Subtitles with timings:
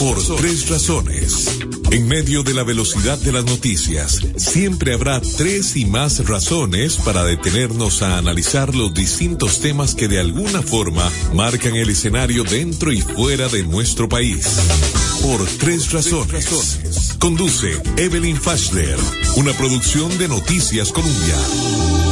[0.00, 1.58] Por tres razones.
[1.90, 7.22] En medio de la velocidad de las noticias, siempre habrá tres y más razones para
[7.24, 13.02] detenernos a analizar los distintos temas que de alguna forma marcan el escenario dentro y
[13.02, 14.46] fuera de nuestro país.
[15.20, 16.48] Por tres razones.
[17.18, 18.96] Conduce Evelyn Fashler,
[19.36, 22.09] una producción de Noticias Colombia.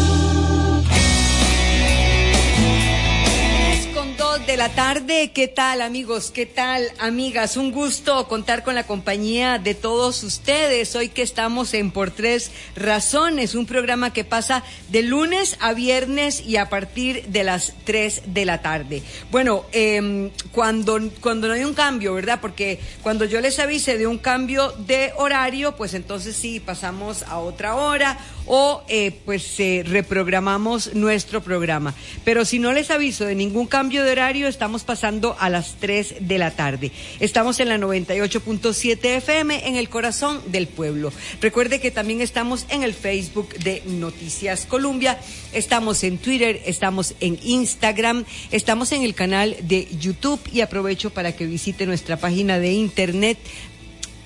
[4.49, 5.30] De la tarde.
[5.35, 6.31] ¿Qué tal amigos?
[6.31, 7.59] ¿Qué tal amigas?
[7.59, 10.96] Un gusto contar con la compañía de todos ustedes.
[10.96, 16.43] Hoy que estamos en Por Tres Razones, un programa que pasa de lunes a viernes
[16.46, 19.03] y a partir de las 3 de la tarde.
[19.31, 22.39] Bueno, eh, cuando, cuando no hay un cambio, ¿verdad?
[22.41, 27.39] Porque cuando yo les avise de un cambio de horario, pues entonces sí, pasamos a
[27.39, 28.17] otra hora
[28.48, 31.94] o eh, pues eh, reprogramamos nuestro programa.
[32.25, 36.16] Pero si no les aviso de ningún cambio de horario, estamos pasando a las 3
[36.20, 36.91] de la tarde.
[37.20, 41.12] Estamos en la 98.7 FM en el corazón del pueblo.
[41.40, 45.18] Recuerde que también estamos en el Facebook de Noticias Colombia,
[45.52, 51.33] estamos en Twitter, estamos en Instagram, estamos en el canal de YouTube y aprovecho para
[51.33, 53.38] que visite nuestra página de internet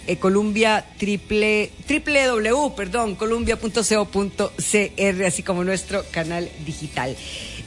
[0.07, 7.17] eh, Columbia triple, www, perdón, columbia.co.cr, así como nuestro canal digital.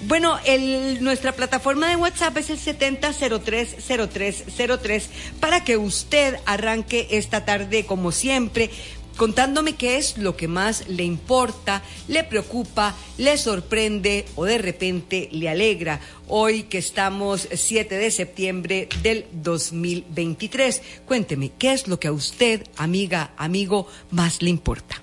[0.08, 0.39] Bueno,
[1.00, 5.03] nuestra plataforma de WhatsApp es el 70030303
[5.39, 8.69] para que usted arranque esta tarde como siempre
[9.16, 15.30] contándome qué es lo que más le importa, le preocupa, le sorprende o de repente
[15.32, 16.00] le alegra.
[16.28, 20.82] Hoy que estamos 7 de septiembre del 2023.
[21.06, 25.02] Cuénteme, ¿qué es lo que a usted, amiga, amigo, más le importa?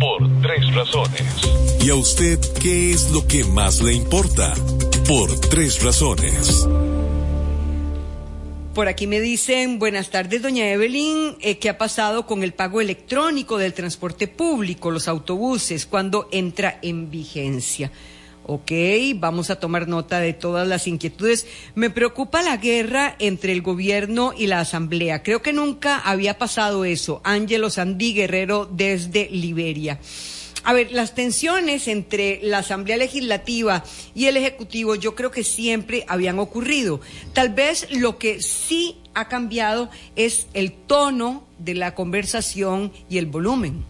[0.00, 1.22] Por tres razones.
[1.80, 4.54] ¿Y a usted qué es lo que más le importa?
[5.06, 6.66] Por tres razones.
[8.74, 12.80] Por aquí me dicen, buenas tardes, doña Evelyn, eh, ¿qué ha pasado con el pago
[12.80, 17.92] electrónico del transporte público, los autobuses, cuando entra en vigencia?
[18.46, 18.72] Ok,
[19.16, 21.46] vamos a tomar nota de todas las inquietudes.
[21.74, 25.22] Me preocupa la guerra entre el gobierno y la asamblea.
[25.22, 27.20] Creo que nunca había pasado eso.
[27.24, 30.00] Ángelo Sandí Guerrero desde Liberia.
[30.64, 33.82] A ver, las tensiones entre la Asamblea Legislativa
[34.14, 37.00] y el Ejecutivo yo creo que siempre habían ocurrido.
[37.32, 43.26] Tal vez lo que sí ha cambiado es el tono de la conversación y el
[43.26, 43.84] volumen.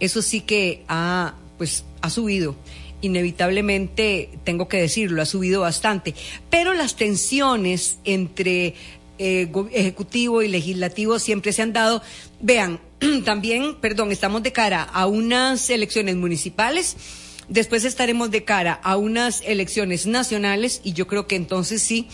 [0.00, 2.56] Eso sí que ha, pues, ha subido.
[3.00, 6.14] Inevitablemente, tengo que decirlo, ha subido bastante.
[6.50, 8.74] Pero las tensiones entre
[9.18, 12.02] eh, ejecutivo y legislativo siempre se han dado.
[12.42, 12.80] Vean,
[13.24, 16.96] también, perdón, estamos de cara a unas elecciones municipales.
[17.48, 22.08] Después estaremos de cara a unas elecciones nacionales y yo creo que entonces sí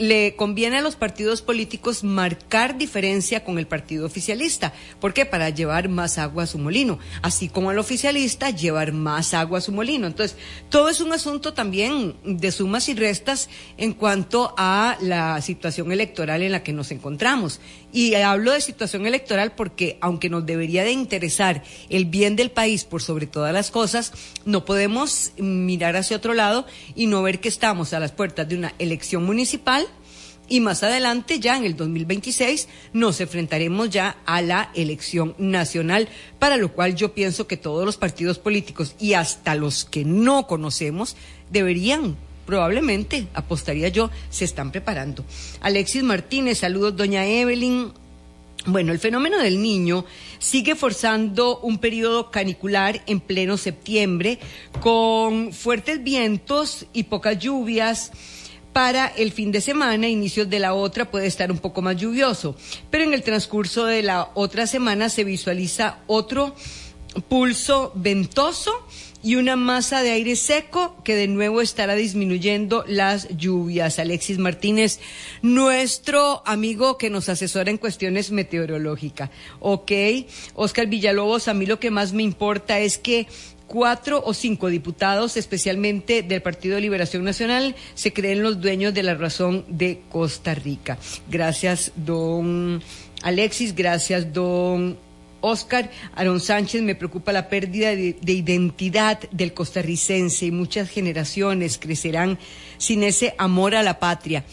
[0.00, 4.72] le conviene a los partidos políticos marcar diferencia con el partido oficialista.
[4.98, 5.26] ¿Por qué?
[5.26, 6.98] Para llevar más agua a su molino.
[7.20, 10.06] Así como el oficialista, llevar más agua a su molino.
[10.06, 10.38] Entonces,
[10.70, 16.40] todo es un asunto también de sumas y restas en cuanto a la situación electoral
[16.40, 17.60] en la que nos encontramos.
[17.92, 22.84] Y hablo de situación electoral porque, aunque nos debería de interesar el bien del país
[22.84, 24.14] por sobre todas las cosas,
[24.46, 28.56] no podemos mirar hacia otro lado y no ver que estamos a las puertas de
[28.56, 29.88] una elección municipal
[30.50, 36.56] y más adelante, ya en el 2026, nos enfrentaremos ya a la elección nacional, para
[36.56, 41.16] lo cual yo pienso que todos los partidos políticos y hasta los que no conocemos
[41.50, 42.16] deberían
[42.46, 45.24] probablemente, apostaría yo, se están preparando.
[45.60, 47.92] Alexis Martínez, saludos, doña Evelyn.
[48.66, 50.04] Bueno, el fenómeno del niño
[50.40, 54.40] sigue forzando un periodo canicular en pleno septiembre
[54.80, 58.10] con fuertes vientos y pocas lluvias
[58.72, 62.56] para el fin de semana, inicios de la otra puede estar un poco más lluvioso,
[62.90, 66.54] pero en el transcurso de la otra semana se visualiza otro
[67.28, 68.72] pulso ventoso
[69.22, 73.98] y una masa de aire seco que de nuevo estará disminuyendo las lluvias.
[73.98, 74.98] Alexis Martínez,
[75.42, 79.30] nuestro amigo que nos asesora en cuestiones meteorológicas.
[79.58, 79.92] Ok,
[80.54, 83.26] Oscar Villalobos, a mí lo que más me importa es que
[83.70, 89.04] cuatro o cinco diputados, especialmente del Partido de Liberación Nacional, se creen los dueños de
[89.04, 90.98] la razón de Costa Rica.
[91.30, 92.82] Gracias, don
[93.22, 94.98] Alexis, gracias, don
[95.40, 101.78] Oscar Aaron Sánchez, me preocupa la pérdida de, de, identidad del costarricense y muchas generaciones
[101.78, 102.40] crecerán
[102.76, 104.44] sin ese amor a la patria.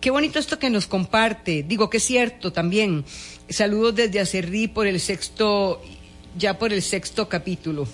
[0.00, 1.62] Qué bonito esto que nos comparte.
[1.62, 3.04] Digo que es cierto también.
[3.48, 5.80] Saludos desde Acerrí por el sexto,
[6.36, 7.86] ya por el sexto capítulo.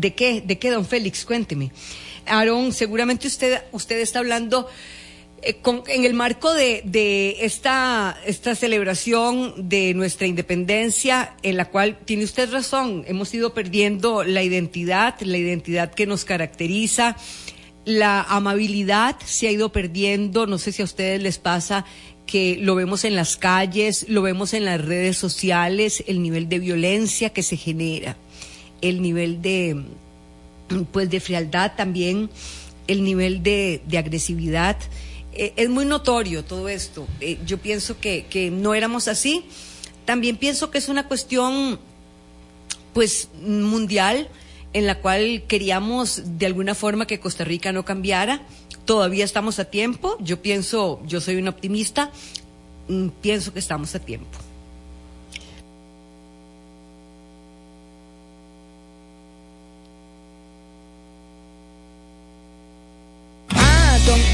[0.00, 0.40] ¿De qué?
[0.40, 1.24] ¿De qué, don Félix?
[1.24, 1.70] Cuénteme.
[2.26, 4.68] Aarón, seguramente usted, usted está hablando
[5.42, 12.24] Eh, en el marco de, esta, esta celebración de nuestra independencia, en la cual tiene
[12.24, 17.16] usted razón, hemos ido perdiendo la identidad, la identidad que nos caracteriza,
[17.84, 21.84] la amabilidad se ha ido perdiendo, no sé si a ustedes les pasa
[22.26, 26.58] que lo vemos en las calles, lo vemos en las redes sociales, el nivel de
[26.58, 28.16] violencia que se genera,
[28.80, 29.84] el nivel de
[30.92, 32.30] pues de frialdad también,
[32.86, 34.76] el nivel de, de agresividad
[35.32, 37.06] eh, es muy notorio todo esto.
[37.20, 39.44] Eh, yo pienso que, que, no éramos así.
[40.04, 41.78] También pienso que es una cuestión,
[42.92, 44.28] pues, mundial,
[44.72, 48.42] en la cual queríamos de alguna forma que Costa Rica no cambiara.
[48.84, 50.16] Todavía estamos a tiempo.
[50.20, 52.10] Yo pienso, yo soy un optimista,
[52.88, 54.38] mm, pienso que estamos a tiempo.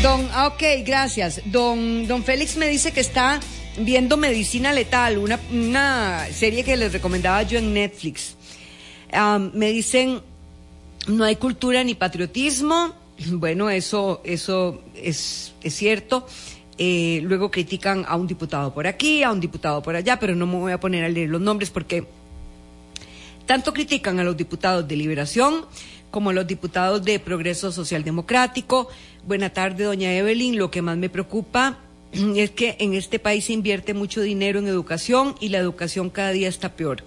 [0.04, 1.40] Don, ok, gracias.
[1.46, 3.40] Don, don Félix me dice que está
[3.78, 8.36] viendo Medicina Letal, una, una serie que les recomendaba yo en Netflix.
[9.54, 10.20] me dicen,
[11.06, 12.92] no hay cultura ni patriotismo.
[13.30, 16.26] Bueno, eso, eso es, es cierto.
[16.76, 20.46] Eh, luego critican a un diputado por aquí, a un diputado por allá, pero no
[20.46, 22.04] me voy a poner a leer los nombres porque
[23.46, 25.64] tanto critican a los diputados de Liberación
[26.14, 28.88] como los diputados de Progreso Social Democrático.
[29.26, 30.58] Buena tarde, doña Evelyn.
[30.58, 31.78] Lo que más me preocupa
[32.12, 36.30] es que en este país se invierte mucho dinero en educación y la educación cada
[36.32, 37.02] día está peor.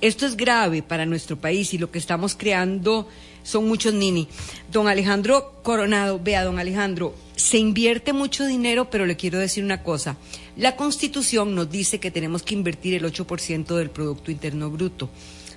[0.00, 3.06] Esto es grave para nuestro país y lo que estamos creando
[3.42, 4.28] son muchos nini.
[4.72, 9.82] Don Alejandro Coronado, vea, don Alejandro, se invierte mucho dinero, pero le quiero decir una
[9.82, 10.16] cosa.
[10.56, 15.10] La Constitución nos dice que tenemos que invertir el 8% del Producto Interno Bruto.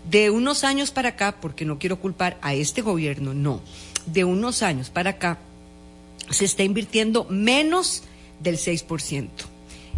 [0.09, 3.61] De unos años para acá, porque no quiero culpar a este gobierno, no,
[4.05, 5.39] de unos años para acá
[6.29, 8.03] se está invirtiendo menos
[8.41, 9.29] del 6%.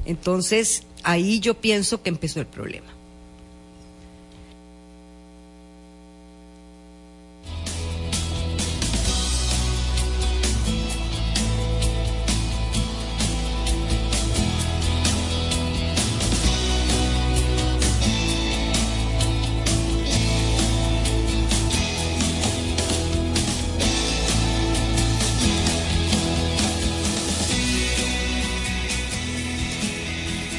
[0.05, 2.96] Entonces, ahí yo pienso que empezó el problema.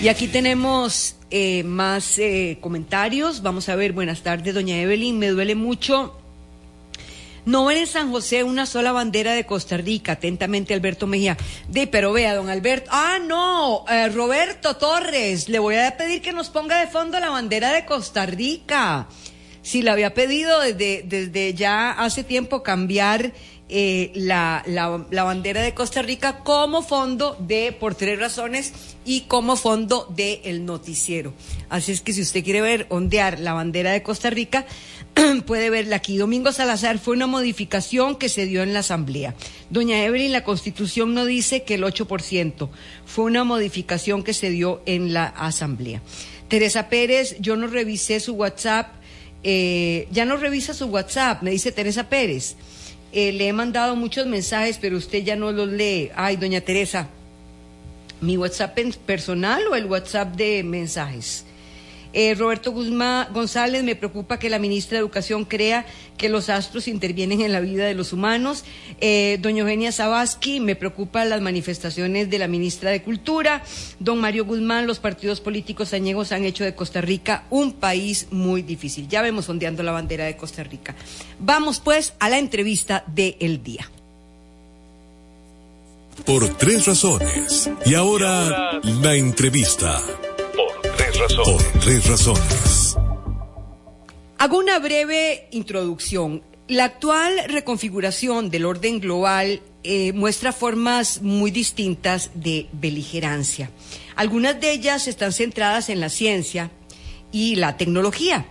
[0.08, 3.42] Y aquí tenemos eh, más eh, comentarios.
[3.42, 5.18] Vamos a ver, buenas tardes, doña Evelyn.
[5.18, 6.18] Me duele mucho
[7.44, 10.12] no ver en San José una sola bandera de Costa Rica.
[10.12, 11.36] Atentamente, Alberto Mejía.
[11.68, 12.88] De, pero vea, don Alberto.
[12.90, 15.50] Ah, no, eh, Roberto Torres.
[15.50, 19.08] Le voy a pedir que nos ponga de fondo la bandera de Costa Rica.
[19.60, 23.34] Si la había pedido desde, desde ya hace tiempo cambiar
[23.70, 28.72] eh, la, la, bandera de Costa Rica como fondo de Por Tres Razones
[29.04, 31.34] y como fondo de El Noticiero.
[31.68, 34.64] Así es que si usted quiere ver, ondear la bandera de Costa Rica,
[35.46, 36.16] puede verla aquí.
[36.16, 39.34] Domingo Salazar fue una modificación que se dio en la Asamblea.
[39.68, 42.70] Doña Evelyn, la Constitución no dice que el 8%.
[43.04, 46.00] Fue una modificación que se dio en la Asamblea.
[46.48, 48.94] Teresa Pérez, yo no revisé su WhatsApp.
[49.42, 52.56] Eh, ya no revisa su WhatsApp, me dice Teresa Pérez.
[53.12, 56.10] Eh, le he mandado muchos mensajes, pero usted ya no los lee.
[56.14, 57.08] Ay, doña Teresa,
[58.20, 61.44] ¿mi WhatsApp personal o el WhatsApp de mensajes?
[62.12, 65.86] Eh, Roberto Guzmán González, me preocupa que la ministra de Educación crea
[66.16, 68.64] que los astros intervienen en la vida de los humanos.
[69.00, 73.62] Eh, doña Eugenia Zabaski, me preocupa las manifestaciones de la ministra de Cultura.
[73.98, 78.62] Don Mario Guzmán, los partidos políticos añegos han hecho de Costa Rica un país muy
[78.62, 79.08] difícil.
[79.08, 80.94] Ya vemos ondeando la bandera de Costa Rica.
[81.38, 83.90] Vamos pues a la entrevista del el día.
[86.24, 87.70] Por tres razones.
[87.86, 90.02] Y ahora, la entrevista
[91.80, 92.96] tres razones.
[94.38, 96.44] Hago una breve introducción.
[96.68, 103.70] La actual reconfiguración del orden global eh, muestra formas muy distintas de beligerancia.
[104.14, 106.70] Algunas de ellas están centradas en la ciencia
[107.32, 108.46] y la tecnología.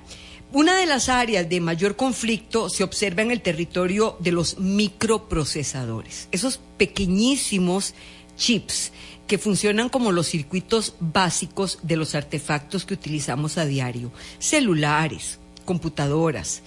[0.52, 6.28] Una de las áreas de mayor conflicto se observa en el territorio de los microprocesadores,
[6.32, 7.94] esos pequeñísimos
[8.38, 8.92] chips
[9.28, 16.62] que funcionan como los circuitos básicos de los artefactos que utilizamos a diario, celulares, computadoras,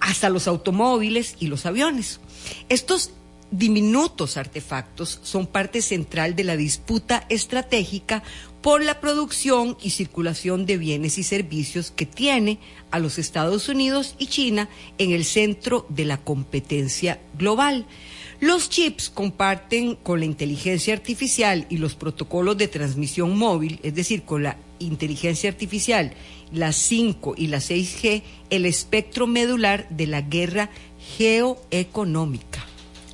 [0.00, 2.20] hasta los automóviles y los aviones.
[2.68, 3.10] Estos
[3.50, 8.22] diminutos artefactos son parte central de la disputa estratégica
[8.60, 12.58] por la producción y circulación de bienes y servicios que tiene
[12.90, 14.68] a los Estados Unidos y China
[14.98, 17.86] en el centro de la competencia global.
[18.40, 24.22] Los chips comparten con la inteligencia artificial y los protocolos de transmisión móvil, es decir,
[24.22, 26.12] con la inteligencia artificial,
[26.52, 30.70] la 5 y la 6G, el espectro medular de la guerra
[31.16, 32.64] geoeconómica,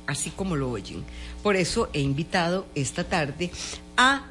[0.05, 1.03] así como lo oyen.
[1.41, 3.49] Por eso he invitado esta tarde
[3.97, 4.27] a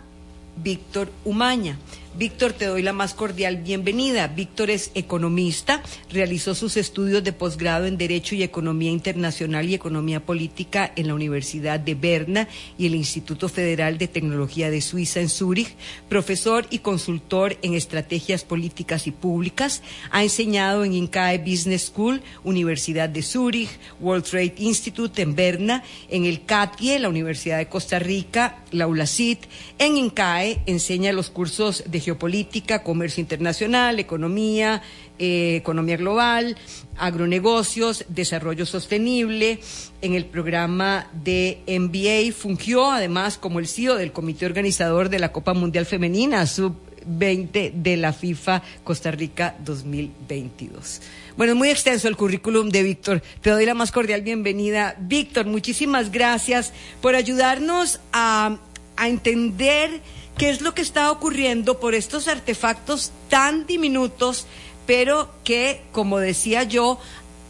[0.62, 1.76] Víctor Umaña.
[2.16, 4.28] Víctor, te doy la más cordial bienvenida.
[4.28, 10.24] Víctor es economista, realizó sus estudios de posgrado en Derecho y Economía Internacional y Economía
[10.24, 12.46] Política en la Universidad de Berna
[12.78, 15.74] y el Instituto Federal de Tecnología de Suiza en Zúrich,
[16.08, 23.08] profesor y consultor en estrategias políticas y públicas, ha enseñado en INCAE Business School, Universidad
[23.08, 28.62] de Zúrich, World Trade Institute en Berna, en el CATIE, la Universidad de Costa Rica,
[28.70, 29.40] la ULACIT,
[29.80, 34.82] en INCAE enseña los cursos de geopolítica, comercio internacional, economía,
[35.18, 36.56] eh, economía global,
[36.96, 39.60] agronegocios, desarrollo sostenible.
[40.02, 45.32] En el programa de MBA fungió además como el CEO del comité organizador de la
[45.32, 51.00] Copa Mundial Femenina Sub-20 de la FIFA Costa Rica 2022.
[51.36, 53.22] Bueno, es muy extenso el currículum de Víctor.
[53.40, 54.94] Te doy la más cordial bienvenida.
[54.98, 58.58] Víctor, muchísimas gracias por ayudarnos a
[58.98, 60.00] entender
[60.36, 64.46] qué es lo que está ocurriendo por estos artefactos tan diminutos,
[64.86, 66.98] pero que, como decía yo,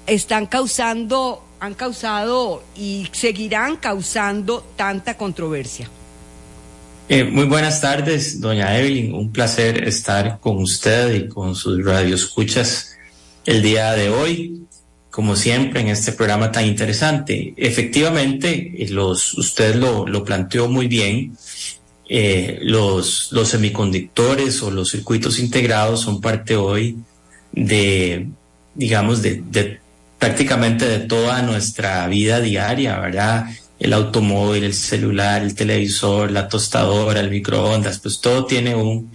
[0.06, 5.88] están causando, han causado y seguirán causando tanta controversia.
[7.08, 9.14] Eh, muy buenas tardes, doña Evelyn.
[9.14, 12.96] Un placer estar con usted y con sus radioescuchas
[13.44, 14.66] el día de hoy,
[15.10, 17.52] como siempre, en este programa tan interesante.
[17.58, 21.36] Efectivamente, los, usted lo, lo planteó muy bien.
[22.06, 26.98] Eh, los, semiconductores o los circuitos integrados son parte hoy
[27.52, 28.28] de,
[28.74, 29.80] digamos, de,
[30.18, 33.46] prácticamente de toda nuestra vida diaria, ¿verdad?
[33.78, 39.10] El automóvil, el celular, el televisor, la tostadora, el microondas, pues todo tiene un,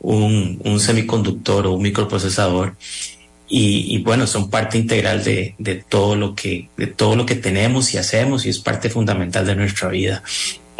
[0.00, 2.76] un, semiconductor o un microprocesador.
[3.48, 7.34] Y, y, bueno, son parte integral de, de, todo lo que, de todo lo que
[7.34, 10.22] tenemos y hacemos y es parte fundamental de nuestra vida.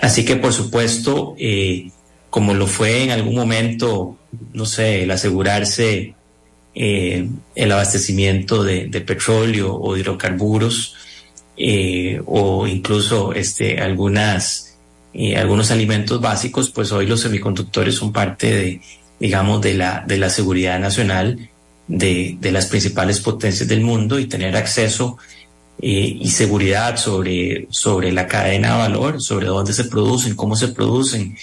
[0.02, 1.90] Así que, por supuesto, eh,
[2.28, 4.18] como lo fue en algún momento,
[4.52, 6.14] no sé, el asegurarse
[6.74, 10.96] eh, el abastecimiento de, de, petróleo o hidrocarburos,
[11.56, 18.80] eh, o incluso este, algunos alimentos básicos, pues hoy los semiconductores son parte de,
[19.20, 21.48] digamos, de la, de la seguridad nacional
[21.86, 25.16] de, de las principales potencias del mundo y tener acceso
[25.84, 30.68] eh, y seguridad sobre, sobre la cadena de valor, sobre dónde se producen, cómo se
[30.68, 31.36] producen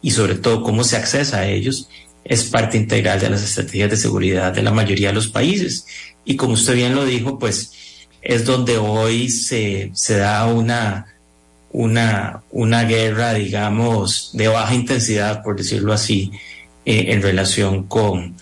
[0.00, 1.90] y sobre todo cómo se accesa a ellos,
[2.24, 5.86] es parte integral de las estrategias de seguridad de la mayoría de los países.
[6.24, 7.72] Y como usted bien lo dijo, pues
[8.22, 11.14] es donde hoy se, se da una,
[11.70, 16.32] una, una guerra, digamos, de baja intensidad, por decirlo así,
[16.86, 18.36] eh, en relación con,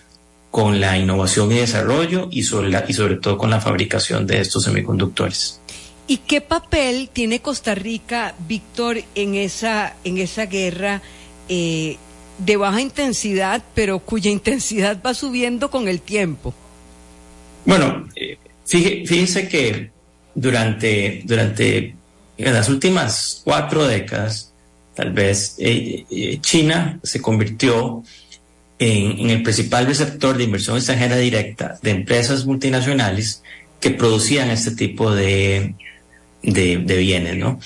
[0.51, 4.41] con la innovación y desarrollo y sobre, la, y sobre todo con la fabricación de
[4.41, 5.61] estos semiconductores.
[6.07, 11.03] ¿Y qué papel tiene Costa Rica, Víctor, en esa, en esa guerra
[11.49, 11.99] eh,
[12.39, 16.53] de baja intensidad, pero cuya intensidad va subiendo con el tiempo?
[17.65, 19.91] Bueno, eh, fíjese que
[20.35, 21.95] durante, durante
[22.37, 24.53] en las últimas cuatro décadas,
[24.95, 28.03] tal vez, eh, eh, China se convirtió
[28.81, 33.43] en, en, el principal receptor de inversión extranjera directa de empresas multinacionales
[33.79, 35.75] que producían este tipo de,
[36.43, 37.61] de, de bienes, ¿no?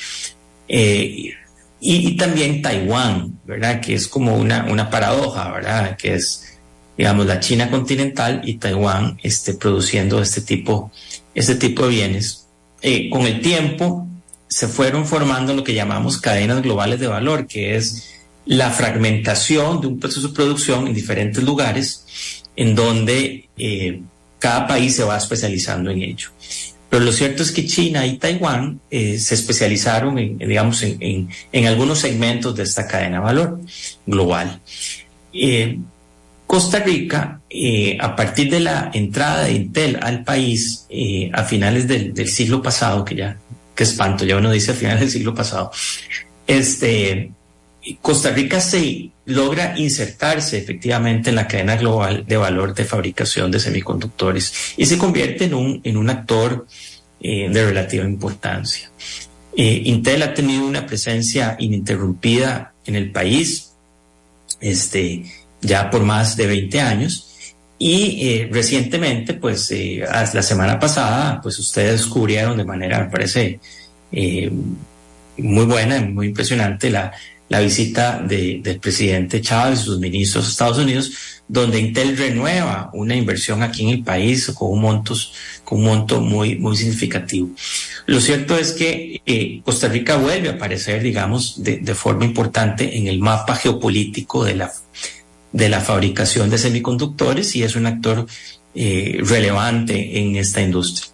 [0.68, 1.35] Eh,
[1.80, 3.80] y, y, también Taiwán, ¿verdad?
[3.80, 5.97] Que es como una, una paradoja, ¿verdad?
[5.97, 6.59] Que es,
[6.99, 10.90] digamos, la China continental y Taiwán este, produciendo este tipo,
[11.35, 12.49] este tipo de bienes.
[12.83, 14.09] Eh, con el tiempo
[14.49, 18.14] se fueron formando lo que llamamos cadenas globales de valor, que es
[18.46, 24.00] la fragmentación de un proceso de producción en diferentes lugares en donde eh,
[24.38, 26.28] cada país se va especializando en ello.
[26.94, 31.66] Pero lo cierto es que China y Taiwán eh, se especializaron en, digamos, en, en,
[31.66, 33.60] algunos segmentos de esta cadena de valor
[34.06, 34.60] global.
[35.32, 35.78] Eh,
[36.46, 40.86] Costa Rica, eh, a partir de la entrada de Intel al país
[41.32, 43.38] a finales del, del, siglo pasado, que ya,
[43.74, 45.72] qué espanto, ya uno dice a finales del siglo pasado,
[46.46, 47.32] este,
[48.00, 53.60] Costa Rica se logra insertarse efectivamente en la cadena global de valor de fabricación de
[53.60, 56.66] semiconductores y se convierte en un, en un actor
[57.20, 58.90] eh, de relativa importancia.
[59.56, 63.72] Eh, Intel ha tenido una presencia ininterrumpida en el país
[64.60, 65.24] este,
[65.60, 67.30] ya por más de 20 años
[67.78, 69.70] y eh, recientemente, pues
[70.10, 73.60] la semana pasada, pues ustedes descubrieron de manera, me parece,
[75.36, 77.12] muy buena, muy impresionante la,
[77.48, 81.12] la visita de, del presidente Chávez y sus ministros a Estados Unidos,
[81.46, 86.20] donde Intel renueva una inversión aquí en el país con un, montos, con un monto
[86.20, 87.50] muy, significativo.
[88.06, 93.06] Lo cierto es que eh, Costa Rica vuelve a aparecer, digamos, de, forma importante en
[93.06, 94.72] el mapa geopolítico de la,
[95.52, 98.26] de la fabricación de semiconductores y es un actor
[98.74, 101.13] eh, relevante en esta industria.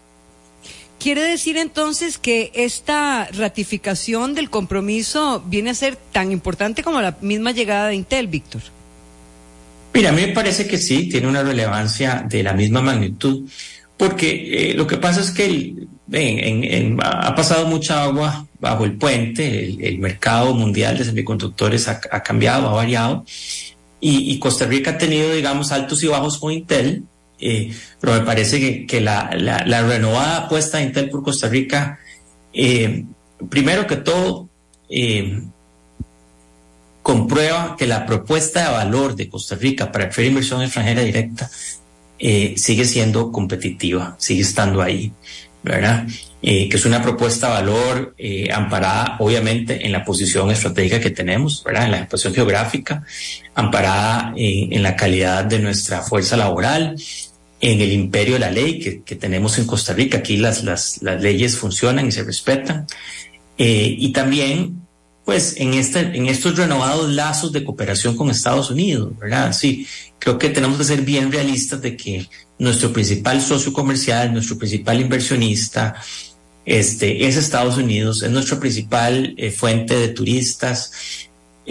[1.01, 7.17] ¿Quiere decir entonces que esta ratificación del compromiso viene a ser tan importante como la
[7.23, 8.61] misma llegada de Intel, Víctor?
[9.95, 13.49] Mira, a mí me parece que sí, tiene una relevancia de la misma magnitud,
[13.97, 15.75] porque eh, lo que pasa es que
[17.03, 22.69] ha pasado mucha agua bajo el puente, el, mercado mundial de semiconductores ha, ha cambiado,
[22.69, 23.25] ha variado,
[24.03, 27.05] y, y, Costa Rica ha tenido, digamos, altos y bajos con Intel,
[27.41, 31.99] eh, pero me parece que, la, renovada apuesta de Intel por Costa Rica,
[32.53, 33.05] eh,
[33.49, 34.49] primero que todo,
[34.91, 35.43] eh,
[37.03, 41.51] comprueba que la propuesta de valor de Costa Rica para atraer inversión extranjera directa
[42.19, 45.11] sigue siendo competitiva, sigue estando ahí,
[45.63, 46.07] ¿verdad?
[46.43, 48.15] Que es una propuesta de valor
[48.53, 51.87] amparada obviamente en la posición estratégica que tenemos, ¿verdad?
[51.87, 53.03] En la posición geográfica,
[53.55, 56.95] amparada en la calidad de nuestra fuerza laboral,
[57.61, 60.19] en el imperio de la ley que, que tenemos en Costa Rica.
[60.19, 62.87] Aquí las, las, las leyes funcionan y se respetan.
[63.57, 64.81] y también
[65.31, 69.53] pues en, este, en estos renovados lazos de cooperación con Estados Unidos, ¿verdad?
[69.53, 69.87] Sí,
[70.19, 72.27] creo que tenemos que ser bien realistas de que
[72.59, 75.95] nuestro principal socio comercial, nuestro principal inversionista,
[76.65, 80.93] este, es Estados Unidos, es nuestra principal eh, fuente de turistas,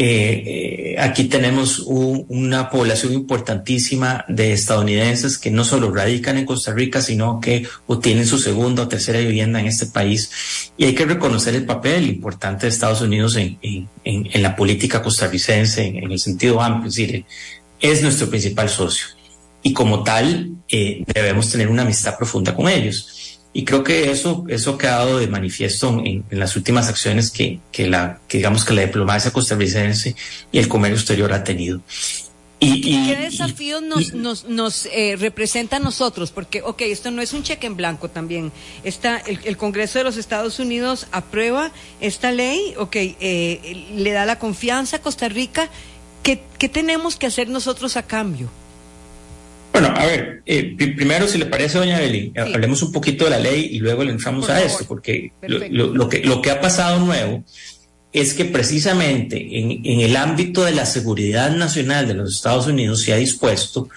[0.01, 6.45] eh, eh, aquí tenemos un, una población importantísima de estadounidenses que no solo radican en
[6.45, 10.71] Costa Rica, sino que obtienen su segunda o tercera vivienda en este país.
[10.77, 15.03] Y hay que reconocer el papel importante de Estados Unidos en, en, en la política
[15.03, 17.25] costarricense, en, el sentido amplio, es decir,
[17.81, 19.05] es nuestro principal socio.
[19.63, 23.18] Y como tal, eh, debemos tener una amistad profunda con ellos.
[23.51, 27.59] Y creo que eso, eso ha quedado de manifiesto en, en las últimas acciones que,
[27.71, 30.15] que, la, que digamos que la diplomacia costarricense
[30.51, 31.81] y el comercio exterior ha tenido.
[32.61, 36.31] Y, y, ¿Qué desafíos nos, nos, nos eh, representa a nosotros?
[36.31, 38.51] Porque, ok, esto no es un cheque en blanco también.
[38.83, 44.25] Está, el, el Congreso de los Estados Unidos aprueba esta ley, ok, eh, le da
[44.25, 45.69] la confianza a Costa Rica.
[46.21, 48.49] ¿Qué, ¿Qué tenemos que hacer nosotros a cambio?
[49.71, 52.39] Bueno, a ver, eh, primero, si le parece, doña Beli, sí.
[52.39, 54.71] hablemos un poquito de la ley y luego le entramos Por a favor.
[54.71, 57.43] esto, porque lo, lo, lo, que, lo que ha pasado nuevo
[58.11, 63.03] es que precisamente en, en, el ámbito de la seguridad nacional de los Estados Unidos
[63.03, 63.89] se ha dispuesto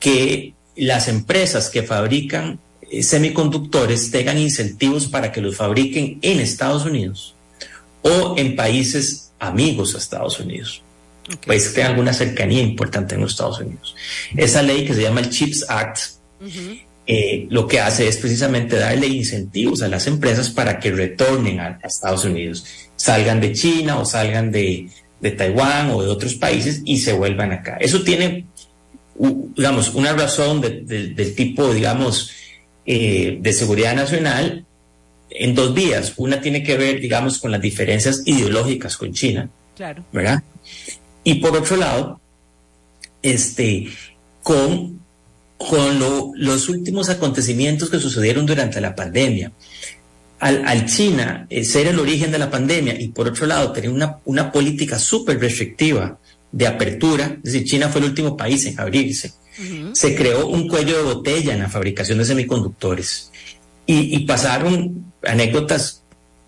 [0.00, 2.58] que las empresas que fabrican
[2.90, 7.34] eh, semiconductores tengan incentivos para que los fabriquen en Estados Unidos
[8.02, 10.83] o en países amigos a Estados Unidos
[11.26, 11.46] okay.
[11.46, 13.94] países que tengan alguna cercanía importante en los Estados Unidos.
[14.36, 15.98] Esa ley que se llama el CHIPS Act,
[16.40, 16.80] uh -huh.
[17.06, 21.78] eh, lo que hace es precisamente darle incentivos a las empresas para que retornen a,
[21.82, 22.64] a Estados Unidos,
[22.96, 24.88] salgan de China o salgan de,
[25.20, 27.76] de, Taiwán o de otros países y se vuelvan acá.
[27.80, 28.46] Eso tiene,
[29.56, 32.30] digamos, una razón de, de, del tipo, digamos,
[32.86, 34.64] eh, de seguridad nacional
[35.30, 36.12] en dos vías.
[36.16, 39.48] Una tiene que ver, digamos, con las diferencias ideológicas con China.
[39.76, 40.04] Claro.
[40.12, 40.42] ¿Verdad?
[41.24, 42.20] Y por otro lado,
[43.22, 43.88] este,
[44.42, 45.00] con,
[45.56, 49.50] con lo, los últimos acontecimientos que sucedieron durante la pandemia.
[50.38, 53.88] Al, al China eh, ser el origen de la pandemia y por otro lado tener
[53.88, 56.18] una, una política súper restrictiva
[56.52, 59.94] de apertura, es decir, China fue el último país en abrirse, uh -huh.
[59.94, 63.30] se creó un cuello de botella en la fabricación de semiconductores
[63.86, 66.03] y, y pasaron anécdotas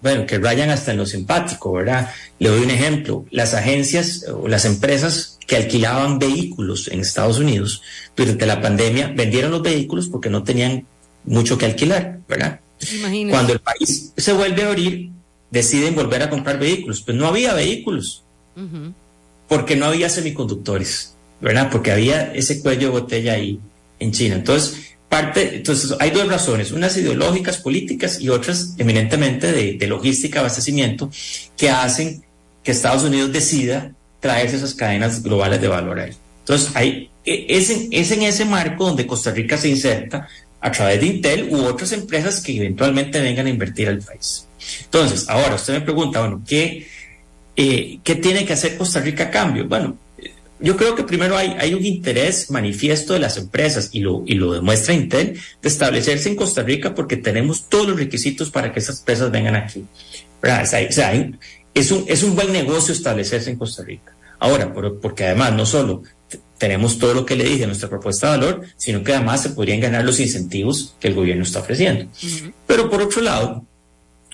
[0.06, 2.12] bueno, que rayan hasta en lo simpático, ¿verdad?
[2.38, 3.24] Le doy un ejemplo.
[3.32, 7.82] Las agencias o las empresas que alquilaban vehículos en Estados Unidos
[8.14, 10.86] durante la pandemia vendieron los vehículos porque no tenían
[11.24, 12.60] mucho que alquilar, ¿verdad?
[12.94, 13.32] Imagínate.
[13.32, 15.10] Cuando el país se vuelve a abrir,
[15.50, 17.02] deciden volver a comprar vehículos.
[17.02, 18.22] Pues no había vehículos.
[18.54, 18.92] Uh -huh.
[19.48, 21.68] Porque no había semiconductores, ¿verdad?
[21.72, 23.58] Porque había ese cuello de botella ahí
[23.98, 24.36] en China.
[24.36, 30.40] Entonces, parte, entonces hay dos razones, unas ideológicas, políticas y otras eminentemente de, de, logística,
[30.40, 31.10] abastecimiento,
[31.56, 32.24] que hacen
[32.62, 36.12] que Estados Unidos decida traerse esas cadenas globales de valor ahí.
[36.40, 40.28] Entonces, hay, es, en, es en ese marco donde Costa Rica se inserta
[40.60, 44.46] a través de Intel u otras empresas que eventualmente vengan a invertir al país.
[44.84, 46.86] Entonces, ahora usted me pregunta, bueno, ¿qué,
[47.54, 49.68] eh, ¿qué tiene que hacer Costa Rica a cambio?
[49.68, 49.96] Bueno,
[50.58, 54.34] yo creo que primero hay, hay un interés manifiesto de las empresas y lo, y
[54.34, 58.80] lo demuestra Intel de establecerse en Costa Rica porque tenemos todos los requisitos para que
[58.80, 59.84] esas empresas vengan aquí.
[60.42, 61.12] O sea,
[61.74, 64.14] es, un, es un buen negocio establecerse en Costa Rica.
[64.38, 66.02] Ahora, porque además no solo
[66.58, 69.50] tenemos todo lo que le dije de nuestra propuesta de valor, sino que además se
[69.50, 72.06] podrían ganar los incentivos que el gobierno está ofreciendo.
[72.66, 73.64] Pero por otro lado,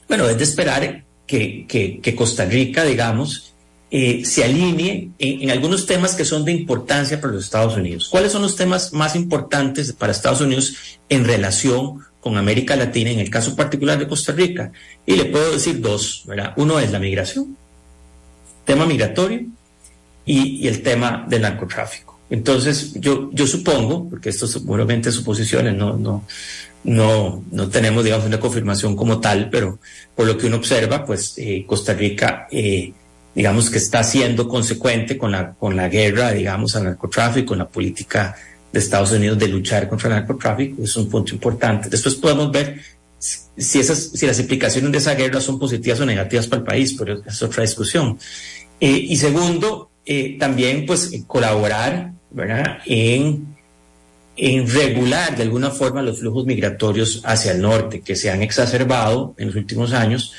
[0.09, 3.52] bueno, es de esperar que, que Costa Rica, digamos,
[3.95, 8.09] eh, se alinee en, algunos temas que son de importancia para los Estados Unidos.
[8.11, 13.19] ¿Cuáles son los temas más importantes para Estados Unidos en relación con América Latina, en
[13.19, 14.73] el caso particular de Costa Rica?
[15.05, 16.25] Y le puedo decir dos.
[16.57, 17.55] Uno es la migración,
[18.65, 19.45] tema migratorio,
[20.25, 22.19] y, el tema del narcotráfico.
[22.31, 26.25] Entonces, yo, yo supongo, porque esto seguramente suposiciones, no, no,
[26.85, 29.79] no, no tenemos, digamos, una confirmación como tal, pero
[30.17, 32.95] por lo que uno observa, pues eh, Costa Rica eh,
[33.35, 37.69] digamos que está siendo consecuente con la, con la guerra, digamos, al narcotráfico, en la
[37.69, 38.37] política
[38.73, 41.89] de Estados Unidos de luchar contra el narcotráfico, es un punto importante.
[41.89, 42.81] Después podemos ver
[43.19, 46.95] si, esas, si las implicaciones de esa guerra son positivas o negativas para el país,
[46.99, 48.19] pero es otra discusión.
[48.81, 52.79] Eh, y segundo, eh, también pues colaborar ¿verdad?
[52.87, 53.57] En,
[54.37, 59.35] en regular de alguna forma los flujos migratorios hacia el norte, que se han exacerbado
[59.37, 60.33] en los últimos años,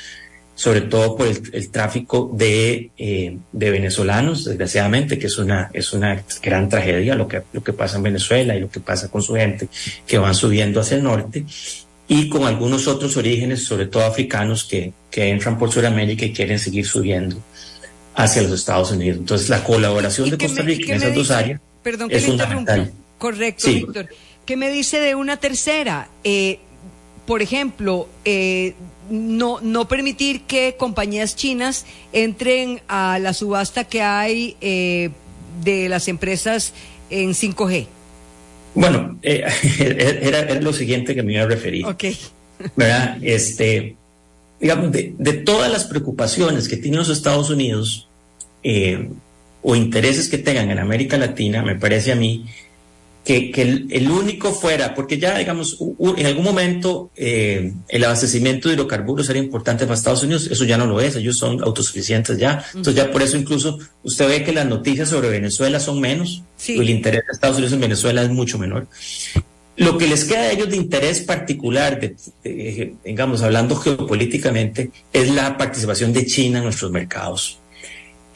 [0.54, 6.22] sobre todo por el, tráfico de, eh, de, venezolanos, desgraciadamente, que es una, es una
[6.42, 9.34] gran tragedia lo que, lo que pasa en Venezuela y lo que pasa con su
[9.34, 9.68] gente,
[10.06, 11.44] que van subiendo hacia el norte,
[12.06, 16.58] y con algunos otros orígenes, sobre todo africanos, que, que entran por Sudamérica y quieren
[16.58, 17.36] seguir subiendo
[18.14, 19.18] hacia los Estados Unidos.
[19.18, 22.92] Entonces, la colaboración de Costa Rica en esas dos áreas perdón, es fundamental.
[23.18, 24.08] Correcto, Víctor.
[24.44, 26.08] ¿Qué me dice de una tercera?
[26.22, 26.58] Eh,
[27.26, 28.74] por ejemplo, eh,
[29.10, 35.10] no, no permitir que compañías chinas entren a la subasta que hay eh,
[35.62, 36.72] de las empresas
[37.10, 37.86] en 5G.
[38.74, 39.44] Bueno, eh,
[40.22, 41.86] era, lo siguiente que me iba a referir.
[41.86, 42.04] Ok.
[42.76, 43.18] ¿Verdad?
[43.22, 43.96] Este,
[44.60, 48.08] digamos, de, todas las preocupaciones que tienen los Estados Unidos
[48.62, 49.08] eh,
[49.62, 52.46] o intereses que tengan en América Latina, me parece a mí
[53.24, 55.78] que, el, único fuera, porque ya, digamos,
[56.16, 60.76] en algún momento eh, el abastecimiento de hidrocarburos era importante para Estados Unidos, eso ya
[60.76, 62.64] no lo es, ellos son autosuficientes ya.
[62.68, 66.90] Entonces ya por eso incluso usted ve que las noticias sobre Venezuela son menos, el
[66.90, 68.86] interés de Estados Unidos en Venezuela es mucho menor.
[69.76, 71.98] Lo que les queda a ellos de interés particular,
[73.04, 77.58] digamos, hablando geopolíticamente, es la participación de China en nuestros mercados.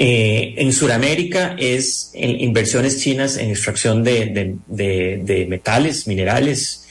[0.01, 6.87] Eh, en Sudamérica es en inversiones chinas en extracción de, metales, minerales,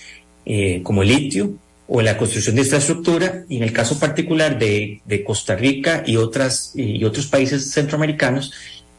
[0.45, 1.53] eh, como el litio,
[1.87, 6.17] o en la construcción de infraestructura, y en el caso particular de, Costa Rica y,
[6.17, 8.51] otras, y otros países centroamericanos,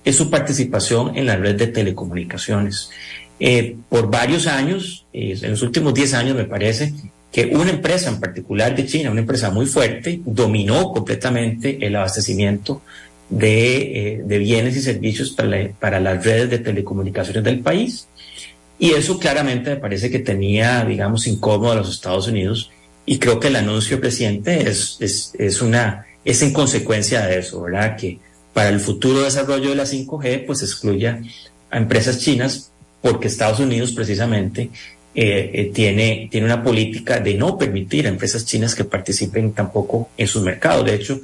[0.05, 2.89] es su participación en la red de telecomunicaciones.
[3.41, 6.95] Eh, por varios años, en los últimos 10 años me parece,
[7.31, 12.81] que una empresa en particular de China, una empresa muy fuerte, dominó completamente el abastecimiento
[13.31, 18.09] eh, de, bienes y servicios para, para, las redes de telecomunicaciones del país.
[18.79, 22.71] Y eso claramente me parece que tenía, digamos, incómodo a los Estados Unidos.
[23.05, 27.63] Y creo que el anuncio presidente es, es, es, una, es en consecuencia de eso,
[27.63, 27.97] ¿verdad?
[27.97, 28.19] Que
[28.53, 31.21] para el futuro desarrollo de la 5G, pues excluya
[31.71, 34.71] a empresas chinas porque Estados Unidos precisamente
[35.15, 40.11] eh, eh, tiene, tiene una política de no permitir a empresas chinas que participen tampoco
[40.17, 40.85] en su mercado.
[40.85, 41.21] De hecho,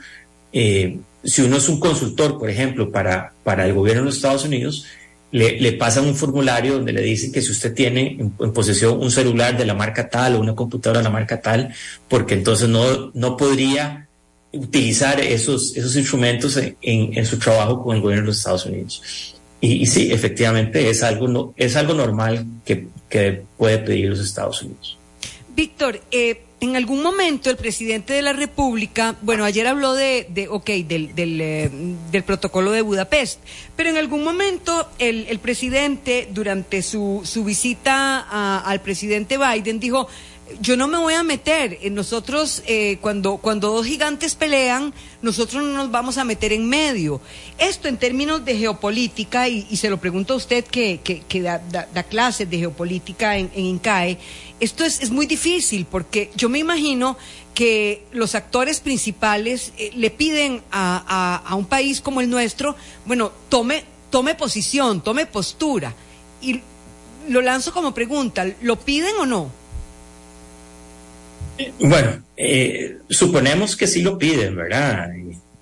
[0.53, 4.45] eh, si uno es un consultor, por ejemplo, para, para el gobierno de los Estados
[4.45, 4.87] Unidos,
[5.31, 9.11] le, le pasan un formulario donde le dicen que si usted tiene en, posesión un
[9.11, 11.75] celular de la marca tal o una computadora de la marca tal,
[12.09, 14.07] porque entonces no, no podría
[14.53, 19.35] utilizar esos, esos instrumentos en, en, su trabajo con el gobierno de los Estados Unidos.
[19.61, 24.63] Y, sí, efectivamente es algo, no, es algo normal que, que puede pedir los Estados
[24.63, 24.97] Unidos.
[25.57, 30.49] Víctor, eh, en algún momento el presidente de la República, bueno, ayer habló de, de
[30.49, 31.71] ok, del, del, eh,
[32.11, 33.41] del, protocolo de Budapest,
[33.77, 40.09] pero en algún momento el, el presidente, durante su, su visita al presidente Biden, dijo,
[40.61, 41.79] yo no me voy a meter.
[41.91, 47.21] Nosotros, eh, cuando, cuando dos gigantes pelean, nosotros no nos vamos a meter en medio.
[47.59, 52.03] Esto en términos de geopolítica, y, se lo pregunto a usted que, que, da, da,
[52.03, 54.19] clases de geopolítica en, en INCAE,
[54.65, 57.17] esto es, es, muy difícil porque yo me imagino
[57.55, 62.77] que los actores principales eh, le piden a, a, a un país como el nuestro,
[63.05, 65.95] bueno, tome, tome posición, tome postura.
[66.41, 66.61] Y
[67.29, 69.51] lo lanzo como pregunta, ¿lo piden o no?
[71.79, 75.11] Bueno, eh, suponemos que sí lo piden, ¿verdad?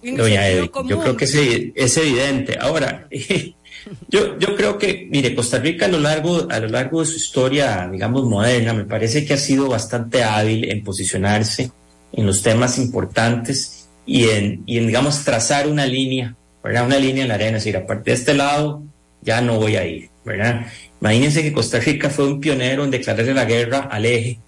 [0.03, 2.59] Doña Yo creo que sí, es evidente.
[2.61, 3.09] Ahora,
[4.09, 7.17] Yo, yo creo que, mire, Costa Rica a lo largo, a lo largo de su
[7.17, 11.71] historia, digamos, moderna, me parece que ha sido bastante hábil en posicionarse
[12.13, 16.87] en los temas importantes y en, y en digamos, trazar una línea, ¿verdad?
[16.87, 18.83] Una línea en la arena, es decir, a partir de este lado
[19.23, 20.67] ya no voy a ir, ¿verdad?
[21.01, 24.39] Imagínense que Costa Rica fue un pionero en declararle la guerra al eje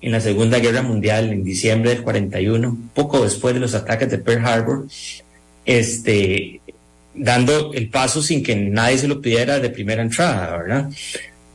[0.00, 4.18] en la Segunda Guerra Mundial en diciembre del 41, poco después de los ataques de
[4.18, 4.86] Pearl Harbor,
[5.64, 6.60] este,
[7.14, 10.90] dando el paso sin que nadie se lo pidiera de primera entrada, ¿verdad?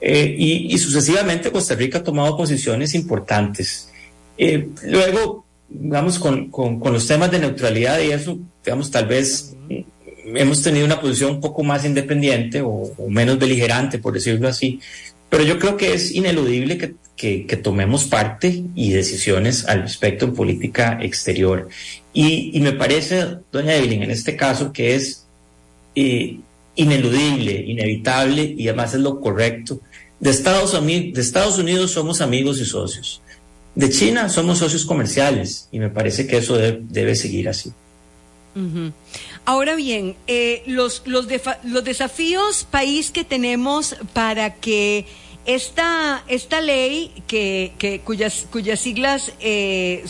[0.01, 3.91] Eh, y, sucesivamente Costa Rica ha tomado posiciones importantes.
[4.37, 9.55] Eh, luego, vamos con, con, los temas de neutralidad y eso, digamos, tal vez
[10.35, 14.79] hemos tenido una posición un poco más independiente o, menos beligerante, por decirlo así,
[15.29, 20.33] pero yo creo que es ineludible que, que, tomemos parte y decisiones al respecto en
[20.33, 21.67] política exterior.
[22.13, 25.27] Y, y me parece, doña Evelyn, en este caso, que es
[25.95, 26.39] eh,
[26.75, 29.79] ineludible, inevitable y además es lo correcto.
[30.19, 30.73] De Estados,
[31.57, 33.21] Unidos somos amigos y socios.
[33.75, 37.71] De China somos socios comerciales y me parece que eso debe, seguir así.
[39.45, 41.27] Ahora bien, eh, los, los,
[41.63, 45.05] los desafíos país que tenemos para que
[45.45, 50.03] esta, esta ley que, que cuyas, cuyas siglas eh,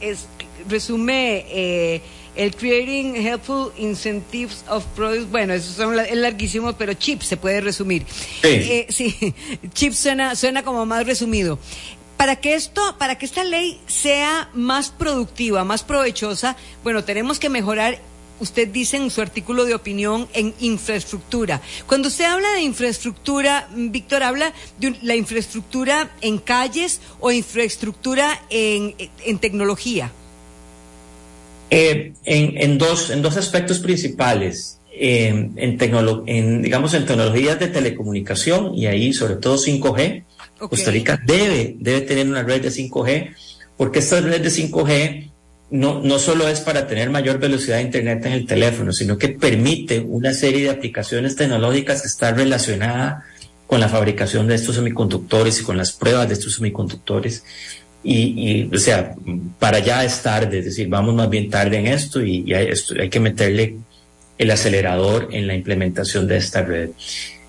[0.00, 0.26] es,
[0.68, 2.02] resume eh,
[2.40, 7.60] el Creating Helpful Incentives of Products, bueno, eso son, es larguísimo, pero CHIP se puede
[7.60, 8.06] resumir.
[8.08, 9.34] Sí, eh, sí
[9.74, 11.58] CHIP suena, suena como más resumido.
[12.16, 17.50] Para que esto, para que esta ley sea más productiva, más provechosa, bueno, tenemos que
[17.50, 17.98] mejorar
[18.40, 21.60] usted dice en su artículo de opinión en infraestructura.
[21.86, 28.94] Cuando usted habla de infraestructura, Víctor, ¿habla de la infraestructura en calles o infraestructura en,
[29.38, 30.10] tecnología?
[31.70, 34.80] Eh, en, dos, en dos aspectos principales.
[34.92, 40.24] en, en, digamos, en tecnologías de telecomunicación y ahí sobre todo 5G.
[40.58, 43.34] Costa Rica debe, debe tener una red de 5G
[43.76, 45.30] porque esta red de 5G
[45.70, 49.28] no, no solo es para tener mayor velocidad de Internet en el teléfono, sino que
[49.28, 53.24] permite una serie de aplicaciones tecnológicas que están relacionadas
[53.66, 57.44] con la fabricación de estos semiconductores y con las pruebas de estos semiconductores.
[58.02, 59.14] Y, o sea,
[59.58, 63.10] para ya es tarde, es decir, vamos más bien tarde en esto y, hay, hay,
[63.10, 63.76] que meterle
[64.38, 66.90] el acelerador en la implementación de esta red.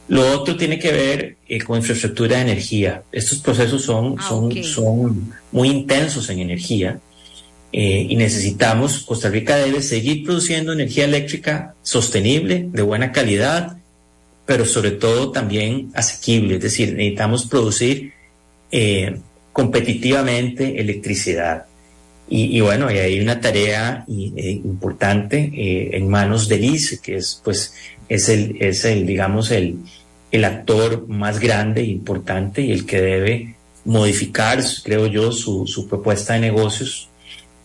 [0.10, 3.04] Lo otro tiene que ver eh, con infraestructura de energía.
[3.14, 7.00] Estos procesos son, ah, son, son muy intensos en energía
[7.74, 13.78] eh, y necesitamos, Costa Rica debe seguir produciendo energía eléctrica sostenible, de buena calidad,
[14.46, 18.12] pero sobre todo también asequible, es decir, necesitamos producir
[18.72, 19.20] eh,
[19.54, 21.66] competitivamente electricidad.
[22.30, 25.52] Y, y, bueno, y hay una tarea eh, importante
[25.98, 27.74] en manos del ICE, que es, pues,
[28.08, 29.80] es el, es el digamos, el,
[30.32, 35.90] el actor más grande e importante y el que debe modificar, creo yo, su, su
[35.90, 37.10] propuesta de negocios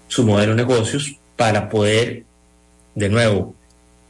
[0.08, 2.24] su modelo de negocios para poder,
[2.94, 3.54] de nuevo,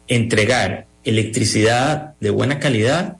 [0.08, 3.16] entregar electricidad de buena calidad,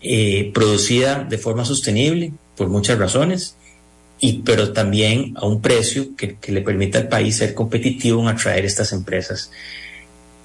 [0.00, 3.56] eh, producida de forma sostenible por muchas razones,
[4.20, 8.64] y, pero también a un precio que, le permita al país ser competitivo en atraer
[8.64, 9.50] estas empresas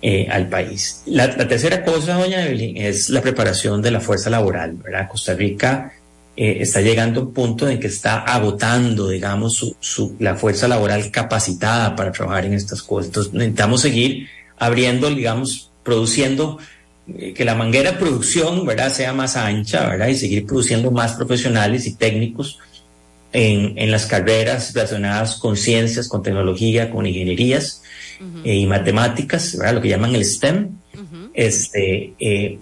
[0.02, 1.04] eh, al país.
[1.06, 4.78] La, la, tercera cosa, doña Evelyn, es la preparación de la fuerza laboral.
[4.78, 5.08] ¿verdad?
[5.08, 5.94] Costa Rica
[6.36, 10.68] eh, está llegando a un punto en que está agotando, digamos, su, su, la fuerza
[10.68, 13.10] laboral capacitada para trabajar en estas cosas.
[13.10, 14.28] Entonces necesitamos seguir
[14.58, 16.58] abriendo, digamos, produciendo,
[17.36, 21.88] que la manguera de producción, ¿verdad?, sea más ancha, ¿verdad?, y seguir produciendo más profesionales
[21.88, 22.60] y técnicos
[23.32, 27.82] en, en las carreras relacionadas con ciencias, con tecnología, con ingenierías
[28.44, 30.70] eh, y matemáticas, ¿verdad?, lo que llaman el STEM,
[31.34, 32.14] este,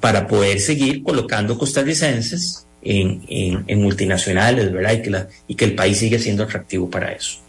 [0.02, 4.94] para poder seguir colocando costarricenses en, multinacionales, ¿verdad?
[4.94, 7.40] Y que, la, y que el país sigue siendo atractivo para eso.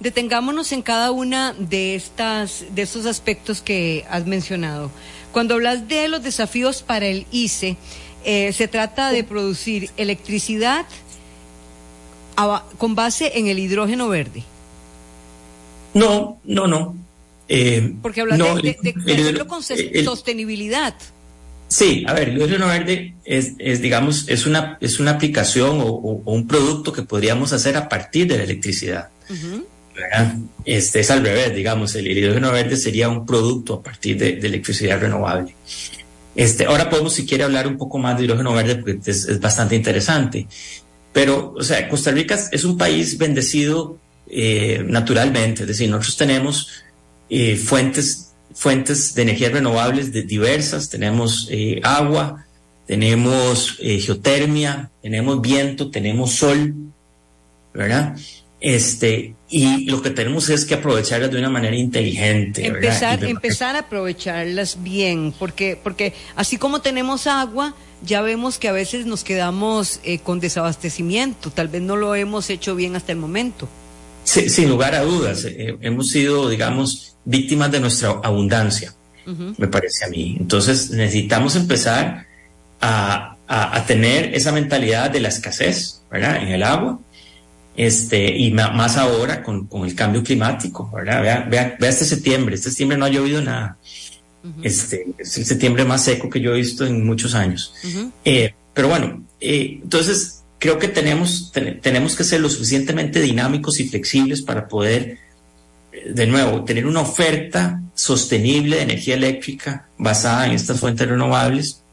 [0.00, 4.92] Detengámonos en cada una de estas de estos aspectos que has mencionado.
[5.32, 7.76] Cuando hablas de los desafíos para el ICE,
[8.24, 10.86] eh, se trata de producir electricidad
[12.78, 14.44] con base en el hidrógeno verde.
[15.94, 16.96] No, no, no.
[17.48, 20.94] Eh, Porque hablas de, de, con sostenibilidad.
[21.68, 25.92] Sí, a ver, el hidrógeno verde es, es, digamos, es una, es una aplicación o,
[26.24, 29.08] un producto que podríamos hacer a partir de la electricidad.
[30.64, 35.00] Este es al revés, digamos, el, hidrógeno verde sería un producto a partir de, electricidad
[35.00, 35.54] renovable.
[36.34, 39.76] Este, ahora podemos, si quiere, hablar un poco más de hidrógeno verde porque es, bastante
[39.76, 40.46] interesante.
[41.12, 43.98] Pero, o sea, Costa Rica es un país bendecido
[44.30, 46.84] eh, naturalmente, es decir, nosotros tenemos
[47.30, 52.44] eh, fuentes fuentes de energías renovables de diversas, tenemos eh, agua,
[52.86, 56.74] tenemos geotermia, tenemos viento, tenemos sol,
[57.72, 58.16] ¿verdad?
[58.60, 62.66] Este, y lo que tenemos es que aprovecharlas de una manera inteligente.
[62.66, 68.72] Empezar, empezar a aprovecharlas bien, porque, porque así como tenemos agua, ya vemos que a
[68.72, 73.18] veces nos quedamos eh, con desabastecimiento, tal vez no lo hemos hecho bien hasta el
[73.18, 73.68] momento.
[74.24, 78.94] sin lugar a dudas, eh, hemos sido, digamos, víctimas de nuestra abundancia,
[79.58, 80.36] me parece a mí.
[80.40, 82.26] Entonces necesitamos empezar
[82.80, 86.42] a, a, tener esa mentalidad de la escasez, ¿verdad?
[86.42, 86.98] En el agua.
[87.78, 91.22] Este, y más ahora con, con el cambio climático, ¿verdad?
[91.22, 93.78] Vea, vea, vea, este septiembre, este septiembre no ha llovido nada.
[94.64, 97.72] Este, es el septiembre más seco que yo he visto en muchos años.
[98.24, 103.88] eh, pero bueno, eh, entonces creo que tenemos, tenemos que ser lo suficientemente dinámicos y
[103.88, 105.18] flexibles para poder,
[105.92, 111.84] eh, de nuevo, tener una oferta sostenible de energía eléctrica basada en estas fuentes renovables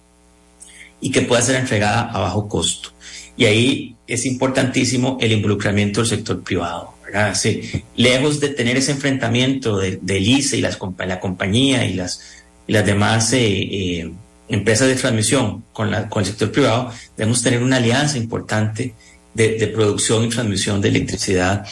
[0.99, 2.94] y que pueda ser entregada a bajo costo.
[3.37, 6.93] Y ahí es importantísimo el involucramiento del sector privado.
[7.03, 7.35] ¿verdad?
[7.35, 12.21] Sí, lejos de tener ese enfrentamiento del de ICE y las, la compañía y las,
[12.67, 14.11] y las demás eh, eh,
[14.47, 18.93] empresas de transmisión con, la, con el sector privado, debemos tener una alianza importante
[19.33, 21.65] de, de producción y transmisión de electricidad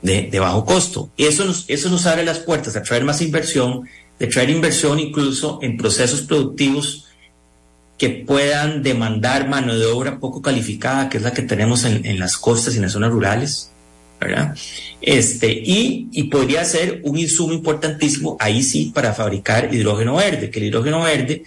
[0.00, 1.10] de, de, bajo costo.
[1.16, 4.98] Y eso nos, eso nos abre las puertas a traer más inversión, de traer inversión
[4.98, 7.06] incluso en procesos productivos
[7.98, 12.18] que puedan demandar mano de obra poco calificada, que es la que tenemos en, en
[12.18, 13.70] las costas y en las zonas rurales,
[14.20, 14.56] ¿verdad?
[15.00, 20.60] Este, y, y, podría ser un insumo importantísimo, ahí sí, para fabricar hidrógeno verde, que
[20.60, 21.44] el hidrógeno verde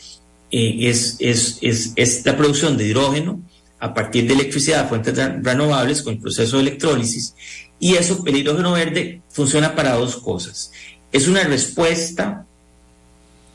[0.51, 3.41] eh, es, es, es, es, la producción de hidrógeno
[3.79, 7.34] a partir de electricidad de fuentes renovables con el proceso de electrólisis,
[7.79, 10.71] y eso, el hidrógeno verde funciona para dos cosas.
[11.12, 12.45] Es una respuesta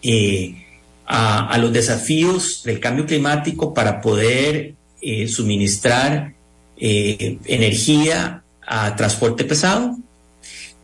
[0.03, 0.67] eh,
[1.13, 6.35] a, los desafíos del cambio climático para poder eh, suministrar
[6.77, 9.99] eh, energía a transporte pesado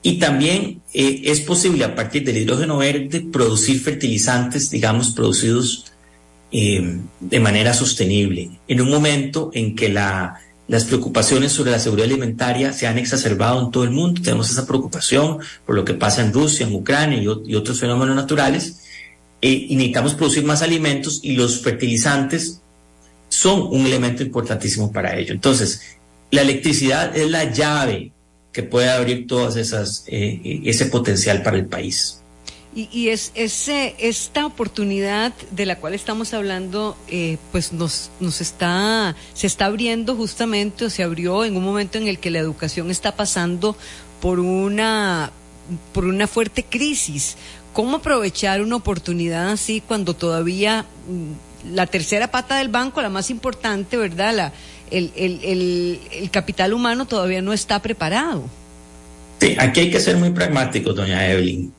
[0.03, 5.93] y también eh, es posible a partir del hidrógeno verde producir fertilizantes, digamos, producidos
[6.49, 12.73] de manera sostenible en un momento en que la, las preocupaciones sobre la seguridad alimentaria
[12.73, 14.23] se han exacerbado en todo el mundo.
[14.23, 18.86] Tenemos esa preocupación por lo que pasa en Rusia, en Ucrania y otros fenómenos naturales
[19.47, 22.63] eh, y necesitamos producir más alimentos y los fertilizantes
[23.29, 25.33] son un elemento importantísimo para ello.
[25.33, 25.83] Entonces,
[26.33, 28.11] la electricidad es la llave
[28.53, 32.23] que puede abrir todas esas eh, ese potencial para el país.
[32.75, 38.41] Y, y es ese esta oportunidad de la cual estamos hablando, eh, pues nos nos
[38.41, 42.41] está se está abriendo justamente o se abrió en un momento en el que la
[42.41, 43.77] educación está pasando
[44.21, 45.31] por una
[45.93, 47.37] por una fuerte crisis
[47.77, 50.87] ¿Cómo aprovechar una oportunidad así cuando todavía
[51.71, 54.51] la tercera pata del banco, la más importante, ¿verdad?
[54.91, 58.49] El, capital humano todavía no está preparado.
[59.43, 61.71] Sí, aquí hay que ser muy pragmáticos, doña Evelyn,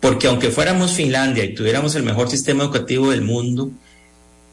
[0.00, 3.70] porque aunque fuéramos Finlandia y tuviéramos el mejor sistema educativo del mundo,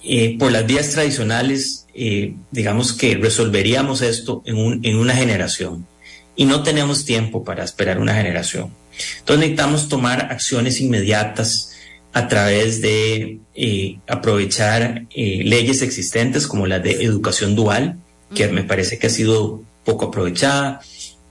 [0.04, 5.88] eh, por las vías tradicionales, eh, digamos que resolveríamos esto en, un, en una generación.
[6.36, 8.83] Y no tenemos tiempo para esperar una generación.
[9.20, 11.74] Entonces necesitamos tomar acciones inmediatas
[12.14, 17.98] a través de eh, aprovechar eh, leyes existentes como la de educación dual,
[18.36, 20.82] que me parece que ha sido poco aprovechada,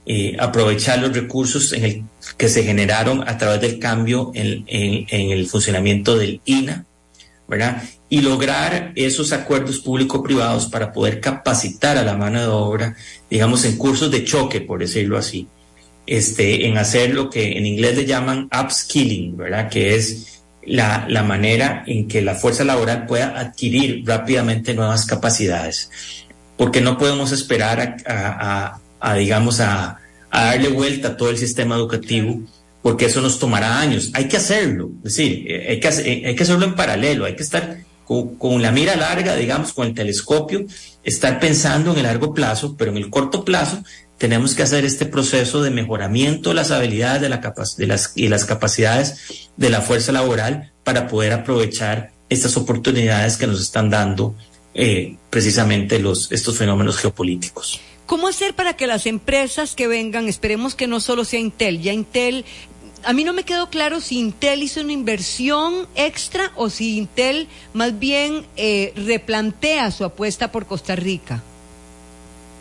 [0.05, 2.03] eh, aprovechar los recursos en el,
[2.37, 6.85] que se generaron a través del cambio en, en, en el funcionamiento del INA,
[7.47, 7.83] ¿verdad?
[8.09, 12.95] Y lograr esos acuerdos público-privados para poder capacitar a la mano de obra,
[13.29, 15.47] digamos, en cursos de choque, por decirlo así,
[16.05, 19.69] este, en hacer lo que en inglés le llaman upskilling, ¿verdad?
[19.69, 25.89] Que es la, la manera en que la fuerza laboral pueda adquirir rápidamente nuevas capacidades.
[26.57, 28.79] Porque no podemos esperar a,
[29.17, 29.99] digamos, a,
[30.31, 32.41] darle vuelta a todo el sistema educativo,
[32.81, 34.11] porque eso nos tomará años.
[34.13, 37.77] Hay que hacerlo, es decir, hay que, hay que hacerlo en paralelo, hay que estar
[38.05, 40.65] con, la mira larga, digamos, con el telescopio,
[41.03, 43.83] estar pensando en el largo plazo, pero en el corto plazo
[44.23, 47.41] tenemos que hacer este proceso de mejoramiento de las habilidades de la
[47.77, 53.47] de las, y las capacidades de la fuerza laboral para poder aprovechar estas oportunidades que
[53.47, 54.33] nos están dando
[54.75, 57.81] eh, precisamente los, estos fenómenos geopolíticos.
[58.05, 61.91] ¿Cómo hacer para que las empresas que vengan, esperemos que no solo sea Intel, ya
[61.91, 62.45] Intel,
[63.03, 67.49] a mí no me quedó claro si Intel hizo una inversión extra o si Intel
[67.73, 71.43] más bien eh, replantea su apuesta por Costa Rica?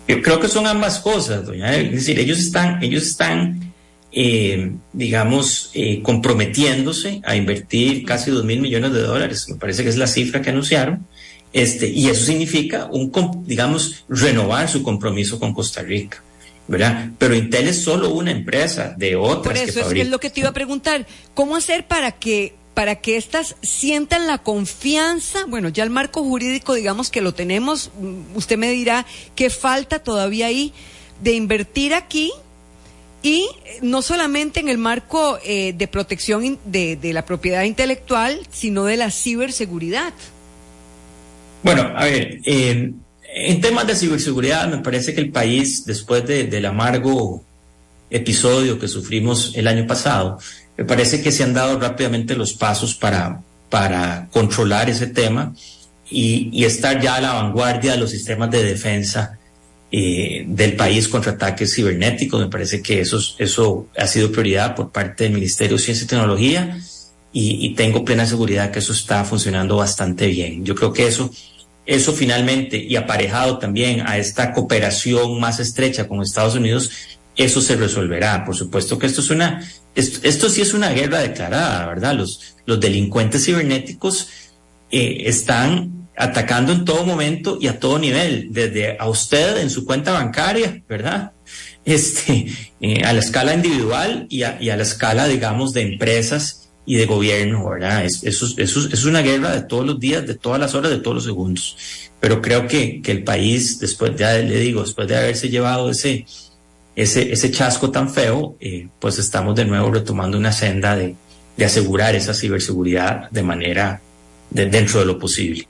[0.09, 1.77] Yo creo que son ambas cosas, doña.
[1.77, 3.73] Es decir, ellos están, ellos están
[4.15, 9.89] eh, digamos, eh, comprometiéndose a invertir casi dos mil millones de dólares, me parece que
[9.89, 11.07] es la cifra que anunciaron,
[11.55, 13.11] este, y eso significa, un,
[13.47, 16.23] digamos, renovar su compromiso con Costa Rica.
[16.69, 17.11] ¿verdad?
[17.19, 19.59] Pero Intel es solo una empresa de otras.
[19.59, 21.07] Por eso es lo que te iba a preguntar.
[21.35, 26.75] ¿Cómo hacer para que para que éstas sientan la confianza, bueno, ya el marco jurídico,
[26.75, 30.73] digamos que lo tenemos, mm, usted me dirá qué falta todavía ahí
[31.23, 32.33] de invertir aquí
[33.23, 33.47] y
[33.83, 39.11] no solamente en el marco eh, de protección de, la propiedad intelectual, sino de la
[39.11, 40.13] ciberseguridad.
[41.63, 42.93] Bueno, a ver, eh,
[43.35, 47.45] en temas de ciberseguridad me parece que el país, después del amargo
[48.11, 50.39] episodio que sufrimos el año pasado,
[50.83, 55.55] me parece que se han dado rápidamente los pasos para, para controlar ese tema
[56.11, 59.39] y, y estar ya a la vanguardia de los sistemas de defensa
[59.93, 62.41] eh, del país contra ataques cibernéticos.
[62.41, 66.09] Me parece que eso, eso ha sido prioridad por parte del Ministerio de Ciencia y
[66.09, 66.77] Tecnología
[67.33, 70.65] y, y, tengo plena seguridad que eso está funcionando bastante bien.
[70.65, 71.31] Yo creo que eso,
[71.87, 76.91] eso finalmente y aparejado también a esta cooperación más estrecha con Estados Unidos,
[77.37, 78.45] eso se resolverá.
[78.45, 79.63] Por supuesto que esto es una,
[79.95, 82.15] esto, sí es una guerra declarada, ¿verdad?
[82.15, 84.29] Los, los delincuentes cibernéticos
[84.91, 89.85] eh, están atacando en todo momento y a todo nivel, desde a usted en su
[89.85, 91.33] cuenta bancaria, ¿verdad?
[91.85, 92.47] Este,
[92.81, 97.69] eh, a la escala individual y a, la escala, digamos, de empresas y de gobierno,
[97.69, 98.05] ¿verdad?
[98.05, 100.99] Es, eso, eso, es una guerra de todos los días, de todas las horas, de
[100.99, 101.77] todos los segundos.
[102.21, 106.25] Pero creo que, que el país, después, ya le digo, después de haberse llevado ese,
[106.95, 111.15] ese, ese chasco tan feo, eh, pues estamos de nuevo retomando una senda de,
[111.57, 114.01] de asegurar esa ciberseguridad de manera
[114.51, 115.67] de, dentro de lo posible.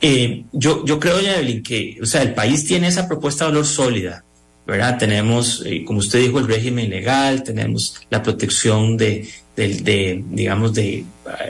[0.00, 3.66] Eh, yo, yo creo, Evelyn, que o sea, el país tiene esa propuesta de valor
[3.66, 4.24] sólida,
[4.66, 4.98] ¿verdad?
[4.98, 11.04] Tenemos, eh, como usted dijo, el régimen legal, tenemos la protección de, de, digamos, de,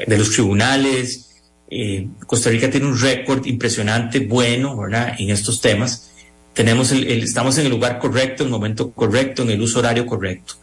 [0.07, 1.43] de, los tribunales.
[1.71, 5.15] Eh, Costa Rica tiene un récord impresionante, bueno, ¿verdad?
[5.19, 6.13] En estos temas.
[6.55, 10.07] Tenemos el, estamos en el lugar correcto, en el momento correcto, en el uso horario
[10.07, 10.55] correcto.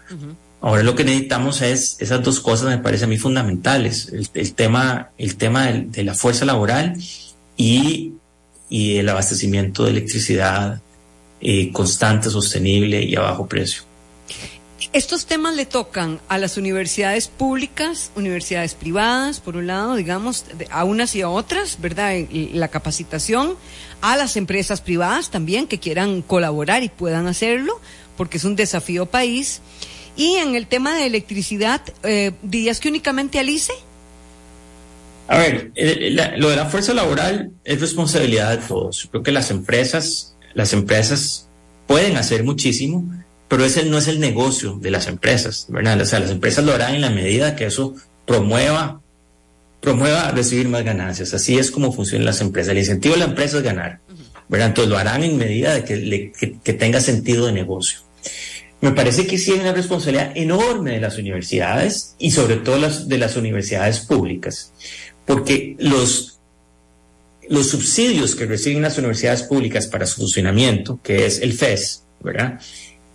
[0.61, 4.11] Ahora lo que necesitamos es esas dos cosas me parecen a mí fundamentales.
[4.11, 6.95] El, tema, el tema de, la fuerza laboral
[7.57, 8.13] y,
[8.69, 10.79] y, el abastecimiento de electricidad
[11.41, 13.83] eh, constante, sostenible y a bajo precio.
[14.93, 20.83] Estos temas le tocan a las universidades públicas, universidades privadas, por un lado, digamos, a
[20.83, 22.13] unas y a otras, ¿verdad?
[22.53, 23.55] La capacitación,
[24.01, 27.79] a las empresas privadas también que quieran colaborar y puedan hacerlo,
[28.17, 29.61] porque es un desafío país.
[30.15, 33.71] Y en el tema de electricidad, eh, ¿dirías que únicamente Alice?
[35.27, 35.71] A ver,
[36.37, 39.07] lo de la fuerza laboral es responsabilidad de todos.
[39.09, 41.47] creo que las empresas, las empresas
[41.87, 43.09] pueden hacer muchísimo,
[43.47, 45.99] pero ese no es el negocio de las empresas, ¿verdad?
[46.01, 47.95] O sea, las empresas lo harán en la medida que eso
[48.25, 49.00] promueva,
[49.81, 51.33] promueva recibir más ganancias.
[51.33, 52.71] Así es como funcionan las empresas.
[52.71, 53.99] El incentivo de la empresa es ganar,
[54.47, 54.67] ¿verdad?
[54.67, 56.31] Entonces lo harán en medida de que,
[56.63, 57.99] que tenga sentido de negocio.
[58.81, 63.07] Me parece que sí hay una responsabilidad enorme de las universidades y sobre todo las,
[63.07, 64.73] de las universidades públicas,
[65.25, 66.39] porque los,
[67.47, 72.59] los subsidios que reciben las universidades públicas para su funcionamiento, que es el FES, ¿verdad?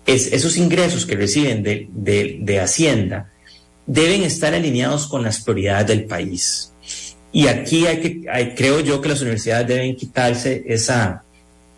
[0.07, 3.33] Es, esos ingresos que reciben de, de Hacienda
[3.87, 6.73] deben estar alineados con las prioridades del país.
[7.33, 11.25] Y aquí hay que, hay, creo yo que las universidades deben quitarse esa,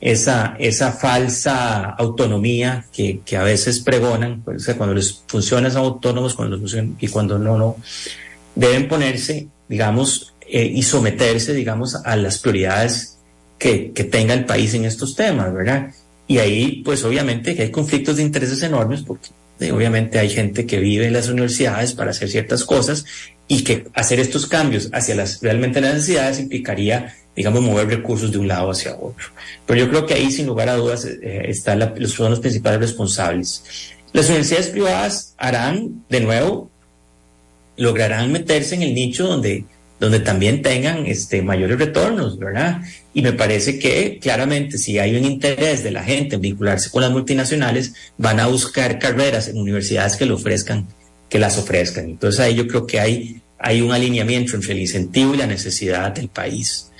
[0.01, 6.35] esa, esa falsa autonomía que, que a veces pregonan, pues, cuando les funciona son autónomos
[6.35, 7.77] cuando les funciona, y cuando no, no,
[8.55, 13.19] deben ponerse, digamos, eh, y someterse, digamos, a las prioridades
[13.59, 15.91] que, que tenga el país en estos temas, ¿verdad?
[16.29, 19.31] Y ahí, pues obviamente que hay conflictos de intereses enormes porque
[19.73, 23.05] obviamente hay gente que vive en las universidades para hacer ciertas cosas
[23.47, 28.39] y que hacer estos cambios hacia las realmente las necesidades implicaría digamos, mover recursos de
[28.39, 29.29] un lado hacia otro.
[29.65, 33.63] Pero yo creo que ahí, sin lugar a dudas, eh, están los principales responsables.
[34.13, 36.69] Las universidades privadas harán, de nuevo,
[37.77, 39.67] lograrán meterse en el nicho donde,
[40.01, 42.81] donde también tengan este, mayores retornos, ¿verdad?
[43.19, 47.03] Y me parece que claramente si hay un interés de la gente en vincularse con
[47.03, 50.87] las multinacionales, van a buscar carreras en universidades que lo ofrezcan,
[51.29, 52.05] que las ofrezcan.
[52.05, 56.12] Entonces ahí yo creo que hay, hay un alineamiento entre el incentivo y la necesidad
[56.12, 56.93] del país.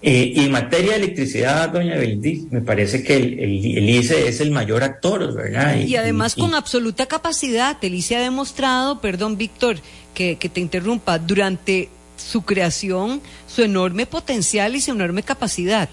[0.00, 4.50] Eh, y en materia de electricidad, doña Belindy, me parece que el, ICE es el
[4.50, 5.76] mayor actor, ¿verdad?
[5.76, 7.76] Y, además con absoluta capacidad.
[7.84, 9.76] El ICE ha demostrado, perdón, Víctor,
[10.14, 15.88] que, te interrumpa, durante su creación, su enorme potencial y su enorme capacidad.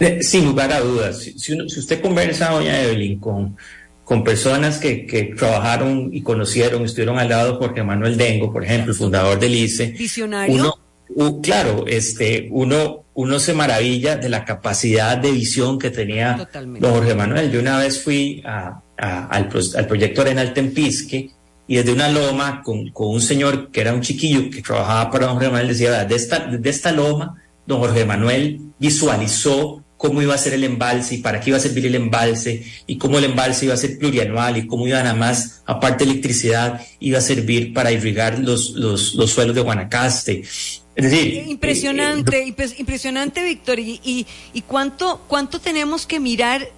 [0.00, 1.18] Eh, sin lugar a dudas.
[1.18, 3.56] Si, usted conversa, doña Evelyn, con,
[4.04, 8.64] con personas que, que, trabajaron y conocieron, estuvieron al lado de Jorge Manuel Dengo, por
[8.64, 9.86] ejemplo, el fundador del ICE.
[9.92, 10.54] Visionario.
[10.54, 16.92] Uno, claro, este, uno, uno se maravilla de la capacidad de visión que tenía don
[16.92, 17.50] Jorge Manuel.
[17.50, 21.30] Yo una vez fui a, al, al, proyecto Arenal Tempisque
[21.68, 25.26] y desde una loma con, con, un señor que era un chiquillo que trabajaba para
[25.26, 30.34] don Jorge Manuel, decía, de esta, de esta loma, don Jorge Manuel visualizó cómo iba
[30.34, 33.24] a ser el embalse y para qué iba a servir el embalse y cómo el
[33.24, 37.20] embalse iba a ser plurianual y cómo iba nada más, aparte de electricidad, iba a
[37.20, 40.42] servir para irrigar los, los, los suelos de Guanacaste.
[40.98, 43.78] Es decir, impresionante, eh, eh, impresionante, Víctor.
[43.78, 46.68] Y, y, y, cuánto, cuánto tenemos que mirar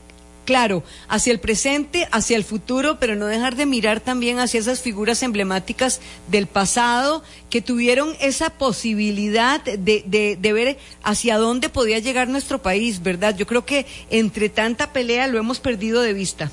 [0.51, 4.81] claro, hacia el presente, hacia el futuro, pero no dejar de mirar también hacia esas
[4.81, 10.03] figuras emblemáticas del pasado que tuvieron esa posibilidad de,
[10.37, 13.37] de, ver hacia dónde podía llegar nuestro país, ¿verdad?
[13.37, 16.51] Yo creo que entre tanta pelea lo hemos perdido de vista.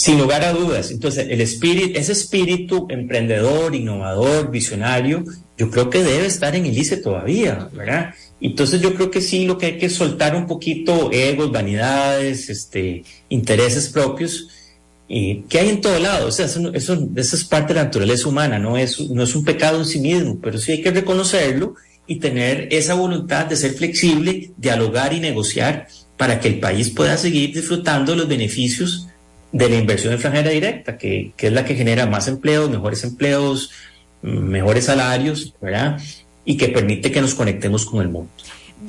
[0.00, 0.90] Sin lugar a dudas.
[0.90, 5.24] Entonces, el espíritu, ese espíritu emprendedor, innovador, visionario,
[5.58, 8.14] yo creo que debe estar en el ICE todavía, ¿verdad?
[8.40, 13.04] Entonces yo creo que sí, lo que hay que soltar un poquito egos, vanidades, este,
[13.28, 14.48] intereses propios,
[15.06, 16.28] y que hay en todo lado.
[16.28, 19.44] O sea, eso, eso, es parte de la naturaleza humana, no es, no es un
[19.44, 21.74] pecado en sí mismo, pero sí hay que reconocerlo
[22.06, 27.18] y tener esa voluntad de ser flexible, dialogar y negociar para que el país pueda
[27.18, 29.09] seguir disfrutando los beneficios
[29.52, 33.70] de la inversión extranjera directa, que, que es la que genera más empleos, mejores empleos,
[34.22, 35.98] mejores salarios, ¿verdad?
[36.44, 38.30] y que permite que nos conectemos con el mundo.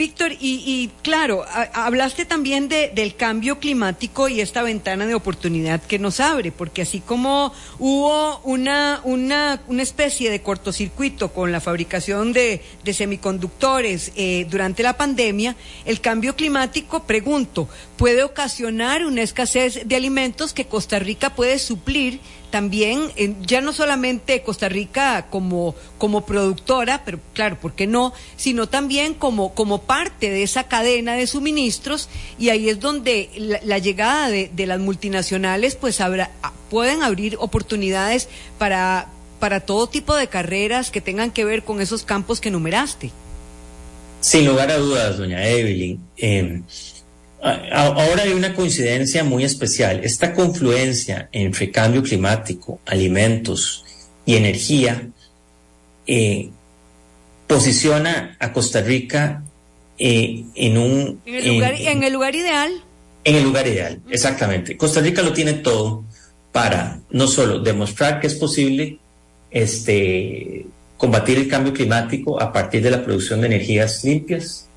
[0.01, 5.99] Víctor, y, claro, hablaste también de, del cambio climático y esta ventana de oportunidad que
[5.99, 12.33] nos abre, porque así como hubo una, una, una especie de cortocircuito con la fabricación
[12.33, 19.87] de, de semiconductores eh, durante la pandemia, el cambio climático, pregunto, puede ocasionar una escasez
[19.87, 22.19] de alimentos que Costa Rica puede suplir
[22.51, 23.11] también,
[23.45, 28.13] ya no solamente Costa Rica como, como productora, pero claro, ¿por qué no?
[28.35, 33.29] Sino también como, como parte de esa cadena de suministros y ahí es donde
[33.63, 36.31] la, llegada de, las multinacionales pues habrá,
[36.69, 39.07] pueden abrir oportunidades para,
[39.39, 43.11] para todo tipo de carreras que tengan que ver con esos campos que numeraste.
[44.19, 45.99] Sin lugar a dudas, doña Evelyn.
[46.17, 46.61] Eh,
[47.41, 50.01] Ahora hay una coincidencia muy especial.
[50.03, 53.83] Esta confluencia entre cambio climático, alimentos
[54.25, 55.09] y energía
[56.05, 56.51] eh,
[57.47, 59.43] posiciona a Costa Rica
[59.97, 61.21] eh, en un...
[61.25, 62.83] ¿En el, lugar, en, el lugar ideal.
[63.23, 64.77] En el lugar ideal, exactamente.
[64.77, 66.03] Costa Rica lo tiene todo
[66.51, 68.99] para no solo demostrar que es posible
[69.49, 70.65] este,
[70.97, 74.67] combatir el cambio climático a partir de la producción de energías limpias,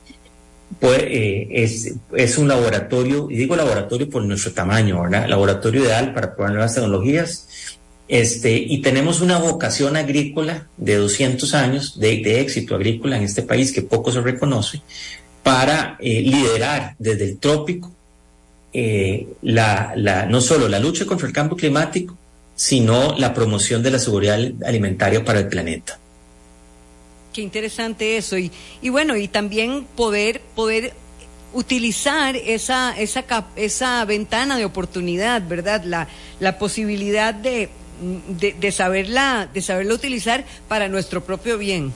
[0.81, 5.07] pues, eh, es, un laboratorio, y digo laboratorio por nuestro tamaño.
[5.07, 7.49] Laboratorio ideal para probar nuevas tecnologías.
[8.07, 13.43] Este, y tenemos una vocación agrícola de 200 años de, de éxito agrícola en este
[13.43, 14.83] país que poco se reconoce
[15.43, 17.93] para eh, liderar desde el trópico
[18.73, 22.17] eh, la, la, no solo la lucha contra el cambio climático,
[22.57, 25.99] sino la promoción de la seguridad alimentaria para el planeta.
[27.35, 28.39] Qué interesante eso.
[28.39, 30.93] Y, y bueno, y también poder, poder
[31.53, 33.25] utilizar esa, esa,
[33.57, 35.83] esa ventana de oportunidad, ¿verdad?
[35.85, 36.07] La,
[36.39, 37.69] la posibilidad de,
[38.39, 41.93] de, saberla, de saberla utilizar para nuestro propio bien.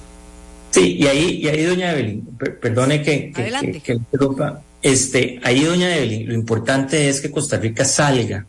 [0.71, 2.27] Sí, y ahí, y ahí doña Evelyn,
[2.61, 7.85] perdone que, que, que, interrumpa, este, ahí doña Evelyn, lo importante es que Costa Rica
[7.85, 8.45] salga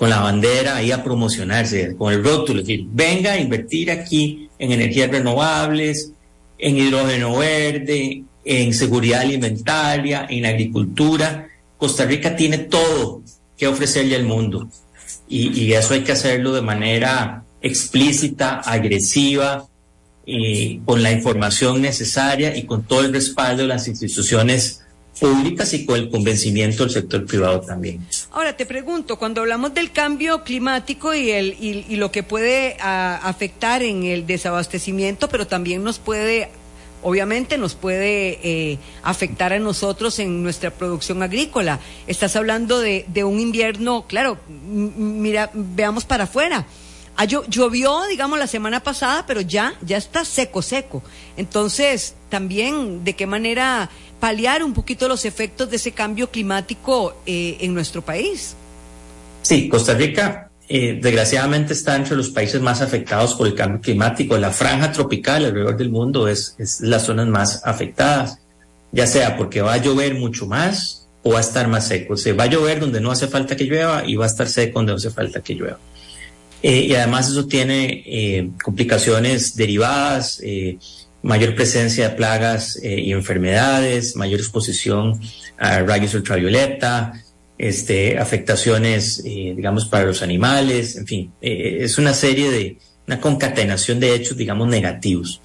[0.00, 4.48] con la bandera ahí a promocionarse, con el rótulo, es decir, venga a invertir aquí
[4.58, 6.12] en energías renovables,
[6.56, 11.48] en hidrógeno verde, en seguridad alimentaria, en agricultura.
[11.76, 13.20] Costa Rica tiene todo
[13.58, 14.70] que ofrecerle al mundo
[15.28, 19.68] y, eso hay que hacerlo de manera explícita, agresiva,
[20.86, 24.80] con la información necesaria y con todo el respaldo de las instituciones
[25.20, 28.00] públicas y con el convencimiento del sector privado también.
[28.32, 33.82] Ahora te pregunto, cuando hablamos del cambio climático y, el, y, lo que puede afectar
[33.82, 36.48] en el desabastecimiento, pero también nos puede,
[37.02, 41.80] obviamente nos puede eh, afectar a nosotros en nuestra producción agrícola.
[42.06, 46.66] Estás hablando de, de un invierno, claro, mira, veamos para afuera.
[47.16, 51.02] Ah, llovió, digamos, la semana pasada, pero ya, ya está seco, seco.
[51.36, 53.90] Entonces, también, ¿de qué manera
[54.20, 58.54] paliar un poquito los efectos de ese cambio climático eh, en nuestro país.
[59.42, 64.36] Sí, Costa Rica eh, desgraciadamente está entre los países más afectados por el cambio climático.
[64.36, 68.38] La franja tropical alrededor del mundo es, es las zonas más afectadas,
[68.92, 72.16] ya sea porque va a llover mucho más o va a estar más seco.
[72.16, 74.78] Se va a llover donde no hace falta que llueva y va a estar seco
[74.78, 75.78] donde no hace falta que llueva.
[76.62, 80.78] Eh, y además eso tiene eh, complicaciones derivadas, eh,
[81.22, 85.20] mayor presencia de plagas y enfermedades, mayor exposición
[85.58, 87.12] a rayos ultravioleta,
[87.58, 94.14] este, afectaciones, digamos, para los animales, en fin, es una serie de, una concatenación de
[94.14, 95.42] hechos, digamos, negativos.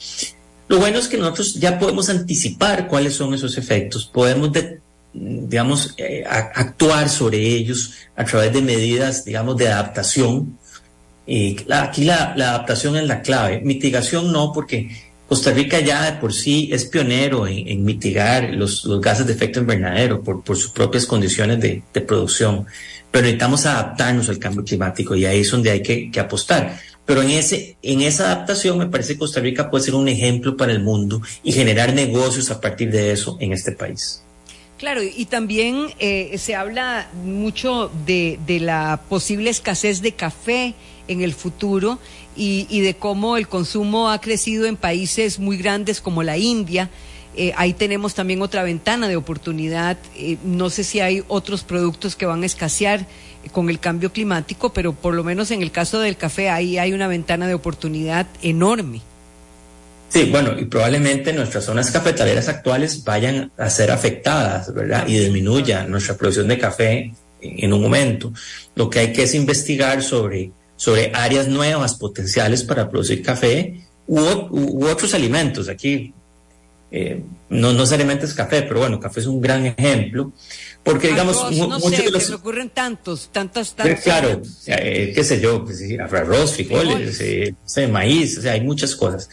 [0.70, 4.52] Lo bueno es que nosotros ya podemos anticipar cuáles son esos efectos, podemos,
[5.14, 5.94] digamos,
[6.56, 10.58] actuar sobre ellos a través de medidas, digamos, de adaptación
[11.72, 13.62] aquí la, adaptación es la clave.
[13.62, 14.90] Mitigación no, porque
[15.28, 20.22] Costa Rica ya de por sí es pionero en, mitigar los, gases de efecto invernadero
[20.22, 22.66] por, sus propias condiciones de, producción.
[23.12, 26.80] Pero necesitamos adaptarnos al cambio climático y ahí es donde hay que, apostar.
[27.06, 30.58] Pero en, ese, en esa adaptación me parece que Costa Rica puede ser un ejemplo
[30.58, 34.25] para el mundo y generar negocios a partir de eso en este país.
[34.78, 40.74] Claro, y también eh, se habla mucho de, la posible escasez de café
[41.08, 41.98] en el futuro
[42.36, 46.90] y, de cómo el consumo ha crecido en países muy grandes como la India.
[47.38, 49.98] Eh, ahí tenemos también otra ventana de oportunidad.
[50.16, 54.12] Eh, no sé si hay otros productos que van a escasear eh, con el cambio
[54.12, 57.54] climático, pero por lo menos en el caso del café ahí hay una ventana de
[57.54, 59.02] oportunidad enorme.
[60.16, 65.06] Sí, bueno, y probablemente nuestras zonas cafetaleras actuales vayan a ser afectadas, ¿verdad?
[65.10, 67.12] Y disminuya nuestra producción de café
[67.42, 68.32] en un momento.
[68.76, 74.86] Lo que hay que es investigar sobre sobre áreas nuevas potenciales para producir café u,
[74.86, 75.68] otros alimentos.
[75.68, 76.14] Aquí
[76.92, 80.32] eh, no, no necesariamente es café, pero bueno, café es un gran ejemplo.
[80.82, 82.30] Porque, digamos, no muchos de los.
[82.30, 84.00] ocurren tantos, tantas, tantas.
[84.02, 89.30] Claro, eh, qué sé yo, pues, arroz, frijoles, eh, maíz, o sea, hay muchas cosas.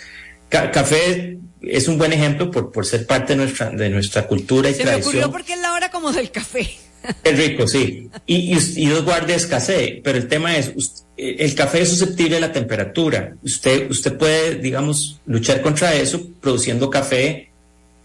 [0.52, 4.74] Café es un buen ejemplo por, por ser parte de nuestra, de nuestra cultura y
[4.74, 4.96] tradición.
[4.96, 6.68] Me ocurrió porque es la hora como del café.
[7.24, 8.08] Es rico, sí.
[8.26, 10.72] Y, y, dos guardias escasez, pero el tema es,
[11.16, 13.34] el café es susceptible a la temperatura.
[13.42, 17.50] Usted, usted puede, digamos, luchar contra eso produciendo café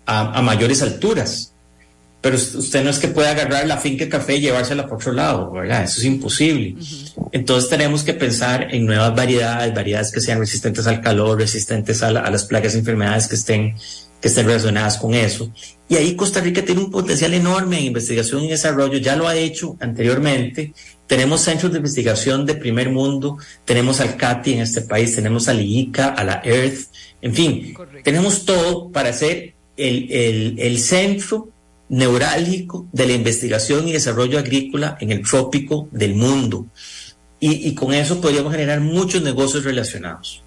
[0.08, 1.54] a, mayores alturas.
[2.28, 5.14] Pero usted no es que pueda agarrar la finca de café y llevársela por otro
[5.14, 5.86] lado, ¿verdad?
[5.86, 6.76] Eso es imposible.
[7.32, 12.10] Entonces tenemos que pensar en nuevas variedades, variedades que sean resistentes al calor, resistentes a,
[12.10, 13.76] a las plagas y enfermedades que estén
[14.20, 15.50] que estén relacionadas con eso.
[15.88, 19.36] Y ahí Costa Rica tiene un potencial enorme en investigación y desarrollo, ya lo ha
[19.38, 20.74] hecho anteriormente.
[21.06, 25.62] Tenemos centros de investigación de primer mundo, tenemos al CATI en este país, tenemos al
[25.62, 26.90] IICA, a la EARTH,
[27.22, 27.74] en fin,
[28.04, 31.50] tenemos todo para ser el, el, centro
[31.90, 36.68] neurálgico de la investigación y desarrollo agrícola en el trópico del mundo.
[37.40, 40.44] Y, y con eso podríamos generar muchos negocios relacionados.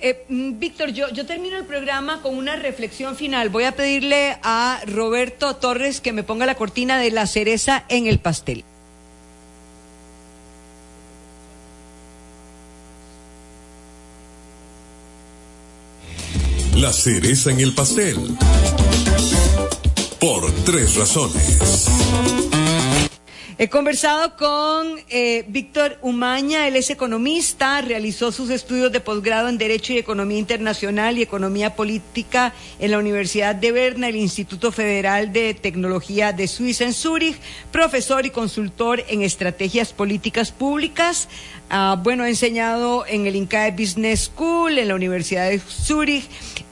[0.00, 3.48] Eh, mm, Víctor, yo, yo termino el programa con una reflexión final.
[3.48, 8.06] Voy a pedirle a Roberto Torres que me ponga la cortina de la cereza en
[8.06, 8.64] el pastel.
[16.76, 18.16] La cereza en el pastel.
[20.20, 21.86] Por tres razones.
[23.60, 29.58] He conversado con eh, Víctor Umaña, él es economista, realizó sus estudios de posgrado en
[29.58, 35.32] Derecho y Economía Internacional y Economía Política en la Universidad de Berna, el Instituto Federal
[35.32, 37.36] de Tecnología de Suiza en Zúrich,
[37.72, 41.28] profesor y consultor en estrategias políticas públicas.
[41.68, 46.28] Ah, bueno, ha enseñado en el INCAE Business School, en la Universidad de Zúrich,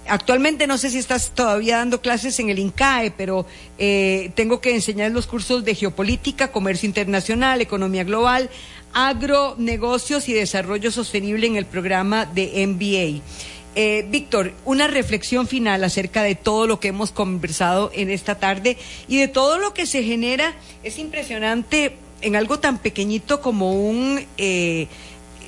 [0.09, 3.47] Actualmente no sé si estás todavía dando clases en el INCAE, pero
[3.79, 8.51] eh, tengo que enseñar los cursos de geopolítica, comercio internacional, economía global,
[8.93, 13.23] agronegocios y desarrollo sostenible en el programa de MBA.
[13.79, 18.79] Eh, Víctor, una reflexión final acerca de todo lo que hemos conversado en esta tarde
[19.07, 20.55] y de todo lo que se genera.
[20.83, 24.25] Es impresionante en algo tan pequeñito como un...
[24.39, 24.89] Eh,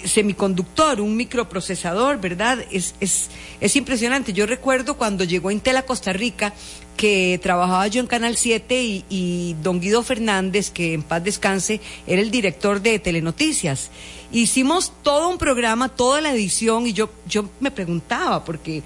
[0.05, 2.59] semiconductor, un microprocesador, ¿verdad?
[2.71, 3.31] Es, es,
[3.61, 4.33] es impresionante.
[4.33, 6.55] Yo recuerdo cuando llegó Intel a Costa Rica,
[6.97, 11.81] que trabajaba yo en Canal 7 y, y, don Guido Fernández, que en paz descanse,
[12.07, 13.91] era el director de Telenoticias.
[14.33, 18.83] Hicimos todo un programa, toda la edición, y yo, yo me preguntaba, porque,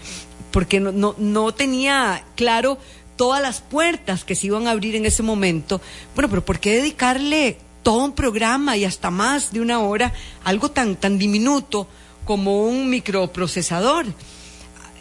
[0.51, 2.79] porque no, no, no tenía claro
[3.17, 5.81] todas las puertas que se iban a abrir en ese momento.
[6.15, 10.13] Bueno, pero ¿por qué dedicarle todo un programa y hasta más de una hora,
[10.45, 11.89] algo tan, tan diminuto
[12.25, 14.07] como un microprocesador.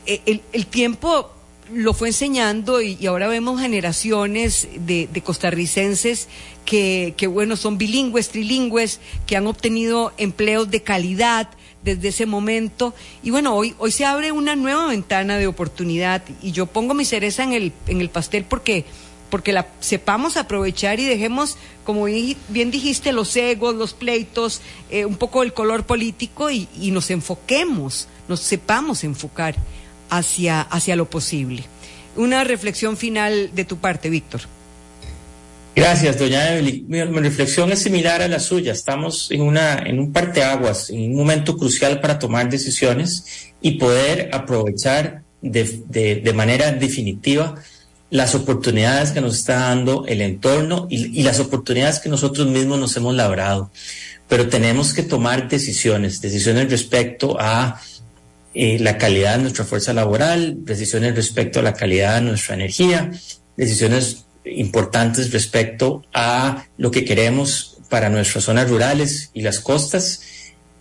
[0.05, 1.31] E, el, tiempo
[1.71, 6.27] lo fue enseñando y, ahora vemos generaciones de, costarricenses
[6.65, 11.49] que, que, bueno, son bilingües, trilingües, que han obtenido empleos de calidad
[11.83, 12.93] desde ese momento.
[13.23, 17.05] Y bueno, hoy, hoy se abre una nueva ventana de oportunidad y yo pongo mi
[17.05, 18.85] cereza en el, en el pastel porque
[19.31, 24.61] porque la sepamos aprovechar y dejemos, como bien dijiste, los egos, los pleitos,
[24.91, 29.55] eh, un poco el color político y, nos enfoquemos, nos sepamos enfocar
[30.11, 31.63] hacia, hacia lo posible.
[32.17, 34.41] Una reflexión final de tu parte, Víctor.
[35.73, 36.85] Gracias, doña Evelyn.
[36.89, 38.73] Mi, reflexión es similar a la suya.
[38.73, 44.29] Estamos en, una, en un parteaguas, en un momento crucial para tomar decisiones y poder
[44.33, 45.63] aprovechar de,
[46.21, 47.55] de manera definitiva
[48.11, 52.95] las oportunidades que nos está dando el entorno y, las oportunidades que nosotros mismos nos
[52.97, 53.71] hemos labrado.
[54.27, 57.81] Pero tenemos que tomar decisiones, decisiones respecto a
[58.53, 63.11] eh, la calidad de nuestra fuerza laboral, decisiones respecto a la calidad de nuestra energía,
[63.55, 70.21] decisiones importantes respecto a lo que queremos para nuestras zonas rurales y las costas.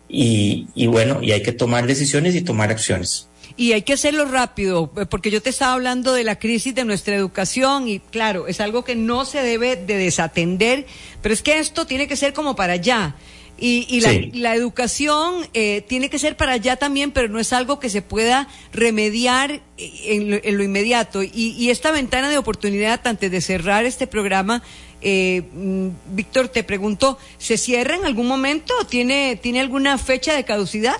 [0.08, 3.29] Y, y bueno, y hay que tomar decisiones y tomar acciones.
[3.60, 6.86] Y hay que hacerlo rápido, eh, porque yo te estaba hablando de la crisis de
[6.86, 10.86] nuestra educación y claro, es algo que no se debe de desatender,
[11.20, 13.16] pero es que esto tiene que ser como para allá.
[13.58, 14.00] Y,
[14.32, 18.00] la, educación eh, tiene que ser para allá también, pero no es algo que se
[18.00, 21.22] pueda remediar en lo, inmediato.
[21.22, 24.62] Y, esta ventana de oportunidad, antes de cerrar este programa,
[25.02, 28.72] eh, mm, Víctor, te pregunto, ¿se cierra en algún momento?
[28.88, 30.96] ¿Tiene, ¿Tiene alguna fecha de caducidad?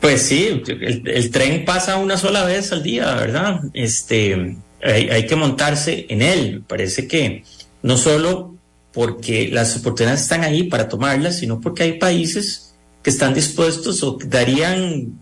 [0.00, 3.60] Pues sí, el, tren pasa una sola vez al día, ¿verdad?
[3.74, 6.62] Este, hay, que montarse en él.
[6.66, 7.42] Parece que
[7.82, 8.54] no solo
[8.92, 14.18] porque las oportunidades están ahí para tomarlas, sino porque hay países que están dispuestos o
[14.24, 15.18] darían,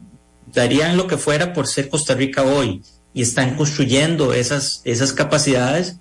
[0.52, 2.82] darían lo que fuera por ser Costa Rica hoy
[3.14, 5.96] y están construyendo esas, esas capacidades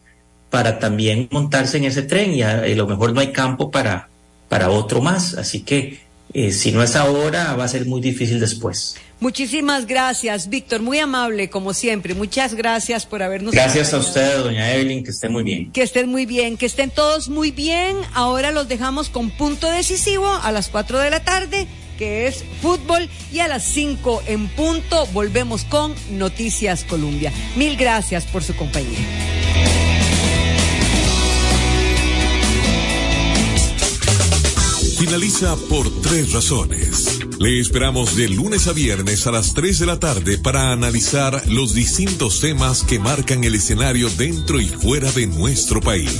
[0.49, 4.09] para también montarse en ese tren y a, lo mejor no hay campo para,
[4.49, 5.33] para otro más.
[5.33, 6.04] Así que
[6.37, 8.97] eh, si no es ahora, va a ser muy difícil después.
[9.21, 12.13] Muchísimas gracias, Víctor, muy amable como siempre.
[12.13, 13.53] Muchas gracias por habernos.
[13.53, 15.71] Gracias a usted, doña Evelyn, que esté muy bien.
[15.71, 17.95] Que estén muy bien, que estén todos muy bien.
[18.13, 21.67] Ahora los dejamos con punto decisivo a las 4 de la tarde,
[21.97, 27.31] que es fútbol, y a las 5 en punto volvemos con Noticias Colombia.
[27.55, 28.99] Mil gracias por su compañía.
[34.97, 37.19] Finaliza por tres razones.
[37.37, 41.73] Le esperamos de lunes a viernes a las 3 de la tarde para analizar los
[41.73, 46.11] distintos temas que marcan el escenario dentro y fuera de nuestro país.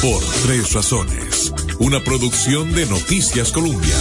[0.00, 1.52] Por tres razones.
[1.80, 3.96] Una producción de Noticias Colombia.